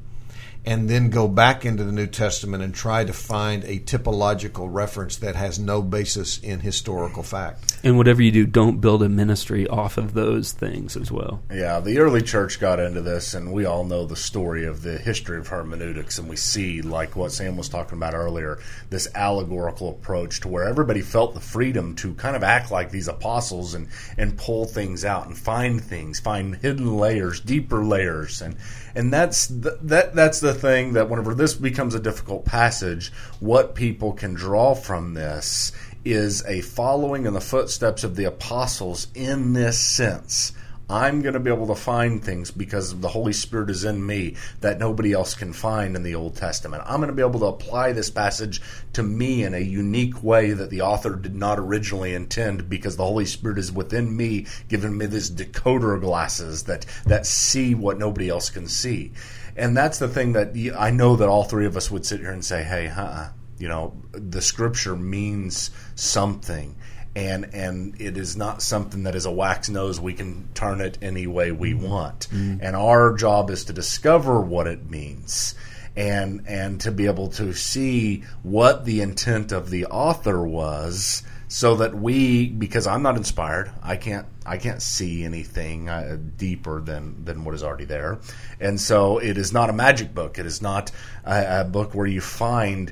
and 0.66 0.90
then 0.90 1.10
go 1.10 1.28
back 1.28 1.64
into 1.64 1.84
the 1.84 1.92
New 1.92 2.08
Testament 2.08 2.64
and 2.64 2.74
try 2.74 3.06
to 3.06 3.14
find 3.14 3.64
a 3.66 3.80
typological 3.80 4.68
reference 4.72 5.18
that 5.18 5.36
has 5.36 5.60
no 5.60 5.82
basis 5.82 6.40
in 6.40 6.60
historical 6.60 7.22
fact. 7.22 7.78
And 7.84 7.98
whatever 7.98 8.24
you 8.24 8.32
do, 8.32 8.46
don't 8.46 8.82
build 8.82 9.04
a 9.04 9.10
ministry 9.10 9.68
off 9.68 9.98
of 9.98 10.14
those 10.14 10.52
things 10.52 10.98
as 10.98 11.12
well. 11.12 11.42
Yeah, 11.54 11.80
the 11.80 12.00
early 12.00 12.24
church 12.24 12.60
got 12.60 12.80
into 12.80 13.02
this, 13.02 13.36
and 13.36 13.54
we 13.54 13.66
all 13.66 13.84
know 13.84 14.06
the 14.06 14.16
story 14.16 14.66
of 14.66 14.82
the 14.82 14.98
history 14.98 15.38
of 15.38 15.48
hermeneutics, 15.48 16.18
and 16.18 16.28
we 16.28 16.36
see, 16.36 16.82
like 16.82 17.16
what 17.16 17.32
Sam 17.32 17.58
was 17.58 17.70
talking 17.70 17.98
about 18.00 18.16
earlier, 18.16 18.60
this 18.90 19.08
allegorical 19.14 19.90
approach 19.90 20.42
to 20.42 20.48
where 20.48 20.68
everybody 20.68 21.02
felt 21.02 21.36
the 21.36 21.40
freedom 21.40 21.96
to 21.98 22.16
kind 22.16 22.36
of 22.36 22.44
act 22.44 22.72
like 22.72 22.90
these 22.90 23.08
apostles 23.08 23.76
and, 23.76 23.88
and 24.18 24.38
pull 24.38 24.66
things 24.66 25.06
out 25.06 25.28
and 25.28 25.38
find 25.38 25.84
things, 25.84 26.20
find 26.20 26.56
hidden 26.56 26.98
layers, 26.98 27.40
deeper 27.40 27.86
layers, 27.86 28.42
and 28.42 28.56
and 28.96 29.12
that's 29.12 29.48
the, 29.48 29.78
that 29.82 30.16
that's 30.16 30.40
the 30.40 30.54
thing 30.56 30.94
that 30.94 31.10
whenever 31.10 31.34
this 31.34 31.54
becomes 31.54 31.94
a 31.94 32.00
difficult 32.00 32.46
passage, 32.46 33.12
what 33.40 33.76
people 33.76 34.14
can 34.14 34.34
draw 34.34 34.74
from 34.74 35.14
this 35.14 35.72
is 36.04 36.44
a 36.46 36.62
following 36.62 37.26
in 37.26 37.34
the 37.34 37.42
footsteps 37.42 38.04
of 38.04 38.16
the 38.16 38.26
apostles 38.26 39.08
in 39.14 39.54
this 39.54 39.80
sense 39.80 40.54
I'm 40.90 41.24
going 41.24 41.34
to 41.34 41.40
be 41.40 41.52
able 41.52 41.68
to 41.68 41.76
find 41.76 42.24
things 42.24 42.52
because 42.52 43.00
the 43.00 43.08
Holy 43.08 43.34
Spirit 43.34 43.72
is 43.72 43.84
in 43.84 44.06
me 44.06 44.36
that 44.62 44.78
nobody 44.78 45.14
else 45.14 45.34
can 45.34 45.52
find 45.52 45.96
in 45.96 46.04
the 46.04 46.14
Old 46.14 46.36
Testament. 46.36 46.84
I'm 46.86 46.98
going 46.98 47.10
to 47.10 47.16
be 47.16 47.24
able 47.24 47.40
to 47.40 47.48
apply 47.48 47.92
this 47.92 48.12
passage 48.12 48.62
to 48.94 49.02
me 49.02 49.44
in 49.44 49.56
a 49.56 49.60
unique 49.60 50.24
way 50.24 50.52
that 50.52 50.70
the 50.70 50.82
author 50.82 51.16
did 51.16 51.36
not 51.36 51.58
originally 51.58 52.14
intend 52.14 52.70
because 52.70 52.98
the 52.98 53.06
Holy 53.06 53.26
Spirit 53.26 53.58
is 53.58 53.72
within 53.72 54.16
me, 54.16 54.46
giving 54.70 54.96
me 54.96 55.08
these 55.08 55.32
decoder 55.32 56.00
glasses 56.00 56.64
that, 56.64 56.86
that 57.08 57.26
see 57.26 57.74
what 57.74 57.98
nobody 57.98 58.30
else 58.30 58.52
can 58.52 58.68
see. 58.68 59.12
And 59.56 59.76
that's 59.76 60.00
the 60.00 60.08
thing 60.08 60.34
that 60.34 60.54
I 60.78 60.92
know 60.92 61.16
that 61.16 61.30
all 61.30 61.44
three 61.44 61.66
of 61.66 61.78
us 61.78 61.90
would 61.90 62.06
sit 62.06 62.20
here 62.20 62.32
and 62.32 62.44
say, 62.44 62.64
"Hey, 62.64 62.88
huh? 62.88 63.30
You 63.58 63.70
know, 63.70 63.94
the 64.12 64.42
scripture 64.42 64.96
means 64.96 65.72
something." 65.96 66.76
And, 67.18 67.46
and 67.54 67.96
it 68.02 68.18
is 68.18 68.36
not 68.36 68.62
something 68.62 69.04
that 69.04 69.16
is 69.16 69.26
a 69.26 69.32
wax 69.32 69.70
nose. 69.70 70.02
We 70.02 70.14
can 70.14 70.50
turn 70.54 70.82
it 70.82 70.98
any 71.02 71.28
way 71.28 71.54
we 71.54 71.72
mm-hmm. 71.72 71.88
want. 71.88 72.28
Mm-hmm. 72.30 72.58
And 72.62 72.76
our 72.76 73.14
job 73.14 73.50
is 73.50 73.64
to 73.66 73.74
discover 73.74 74.42
what 74.42 74.68
it 74.68 74.90
means 74.90 75.56
and 75.96 76.44
and 76.46 76.82
to 76.82 76.92
be 76.92 77.06
able 77.06 77.30
to 77.30 77.54
see 77.54 78.24
what 78.44 78.86
the 78.86 79.02
intent 79.02 79.52
of 79.52 79.70
the 79.70 79.86
author 79.86 80.46
was 80.46 81.24
so 81.56 81.76
that 81.76 81.96
we 81.96 82.50
because 82.50 82.86
I'm 82.86 83.02
not 83.02 83.16
inspired 83.16 83.72
I 83.82 83.96
can't 83.96 84.28
I 84.46 84.58
can't 84.58 84.82
see 84.82 85.24
anything 85.24 85.88
uh, 85.88 86.18
deeper 86.36 86.82
than 86.82 87.24
than 87.24 87.46
what 87.46 87.56
is 87.56 87.64
already 87.64 87.86
there 87.86 88.20
and 88.60 88.80
so 88.80 89.20
it 89.20 89.38
is 89.38 89.54
not 89.54 89.70
a 89.70 89.74
magic 89.74 90.14
book 90.14 90.38
it 90.38 90.46
is 90.46 90.62
not 90.62 90.92
a, 91.24 91.62
a 91.62 91.64
book 91.64 91.96
where 91.96 92.08
you 92.08 92.20
find 92.20 92.92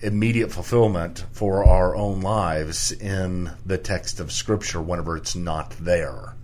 immediate 0.00 0.50
fulfillment 0.50 1.26
for 1.32 1.64
our 1.64 1.94
own 1.94 2.22
lives 2.22 2.92
in 2.92 3.50
the 3.66 3.76
text 3.76 4.20
of 4.20 4.32
scripture 4.32 4.80
whenever 4.80 5.16
it's 5.18 5.36
not 5.36 5.72
there 5.72 6.34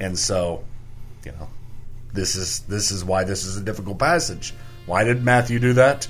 and 0.00 0.18
so 0.18 0.64
you 1.24 1.30
know 1.30 1.48
this 2.12 2.34
is 2.34 2.60
this 2.60 2.90
is 2.90 3.04
why 3.04 3.24
this 3.24 3.44
is 3.44 3.56
a 3.56 3.60
difficult 3.62 3.98
passage. 3.98 4.54
Why 4.86 5.04
did 5.04 5.22
Matthew 5.22 5.58
do 5.58 5.74
that? 5.74 6.08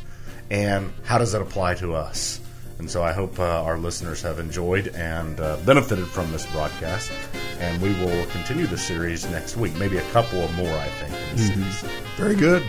And 0.50 0.92
how 1.04 1.18
does 1.18 1.34
it 1.34 1.42
apply 1.42 1.74
to 1.76 1.94
us? 1.94 2.40
And 2.80 2.90
so 2.90 3.02
I 3.02 3.12
hope 3.12 3.38
uh, 3.38 3.44
our 3.44 3.76
listeners 3.76 4.22
have 4.22 4.38
enjoyed 4.38 4.88
and 4.88 5.38
uh, 5.38 5.58
benefited 5.66 6.06
from 6.06 6.32
this 6.32 6.46
broadcast. 6.46 7.12
And 7.58 7.80
we 7.82 7.90
will 8.02 8.24
continue 8.28 8.66
the 8.66 8.78
series 8.78 9.28
next 9.28 9.58
week. 9.58 9.74
Maybe 9.76 9.98
a 9.98 10.12
couple 10.12 10.40
of 10.40 10.50
more, 10.54 10.72
I 10.72 10.88
think. 10.88 11.14
In 11.30 11.36
the 11.36 11.70
series. 11.70 12.00
Very 12.16 12.34
good. 12.34 12.64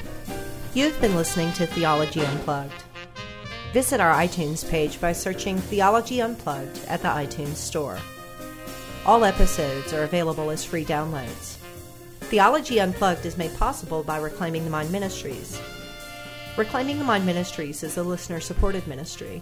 You've 0.73 0.99
been 0.99 1.15
listening 1.15 1.53
to 1.53 1.65
Theology 1.65 2.19
Unplugged. 2.25 2.83
Visit 3.71 4.01
our 4.01 4.13
iTunes 4.13 4.69
page 4.69 4.99
by 4.99 5.13
searching 5.13 5.57
Theology 5.57 6.21
Unplugged 6.21 6.83
at 6.89 7.01
the 7.01 7.07
iTunes 7.07 7.55
Store. 7.55 7.97
All 9.05 9.23
episodes 9.23 9.93
are 9.93 10.03
available 10.03 10.49
as 10.49 10.65
free 10.65 10.83
downloads. 10.83 11.55
Theology 12.19 12.81
Unplugged 12.81 13.25
is 13.25 13.37
made 13.37 13.55
possible 13.55 14.03
by 14.03 14.17
Reclaiming 14.17 14.65
the 14.65 14.71
Mind 14.71 14.91
Ministries. 14.91 15.57
Reclaiming 16.57 16.97
the 16.97 17.05
Mind 17.05 17.25
Ministries 17.25 17.81
is 17.81 17.95
a 17.95 18.03
listener 18.03 18.41
supported 18.41 18.85
ministry. 18.87 19.41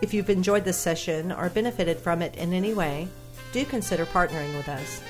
If 0.00 0.14
you've 0.14 0.30
enjoyed 0.30 0.64
this 0.64 0.78
session 0.78 1.32
or 1.32 1.50
benefited 1.50 1.98
from 1.98 2.22
it 2.22 2.36
in 2.36 2.52
any 2.52 2.72
way, 2.72 3.08
do 3.52 3.64
consider 3.64 4.06
partnering 4.06 4.56
with 4.56 4.68
us. 4.68 5.02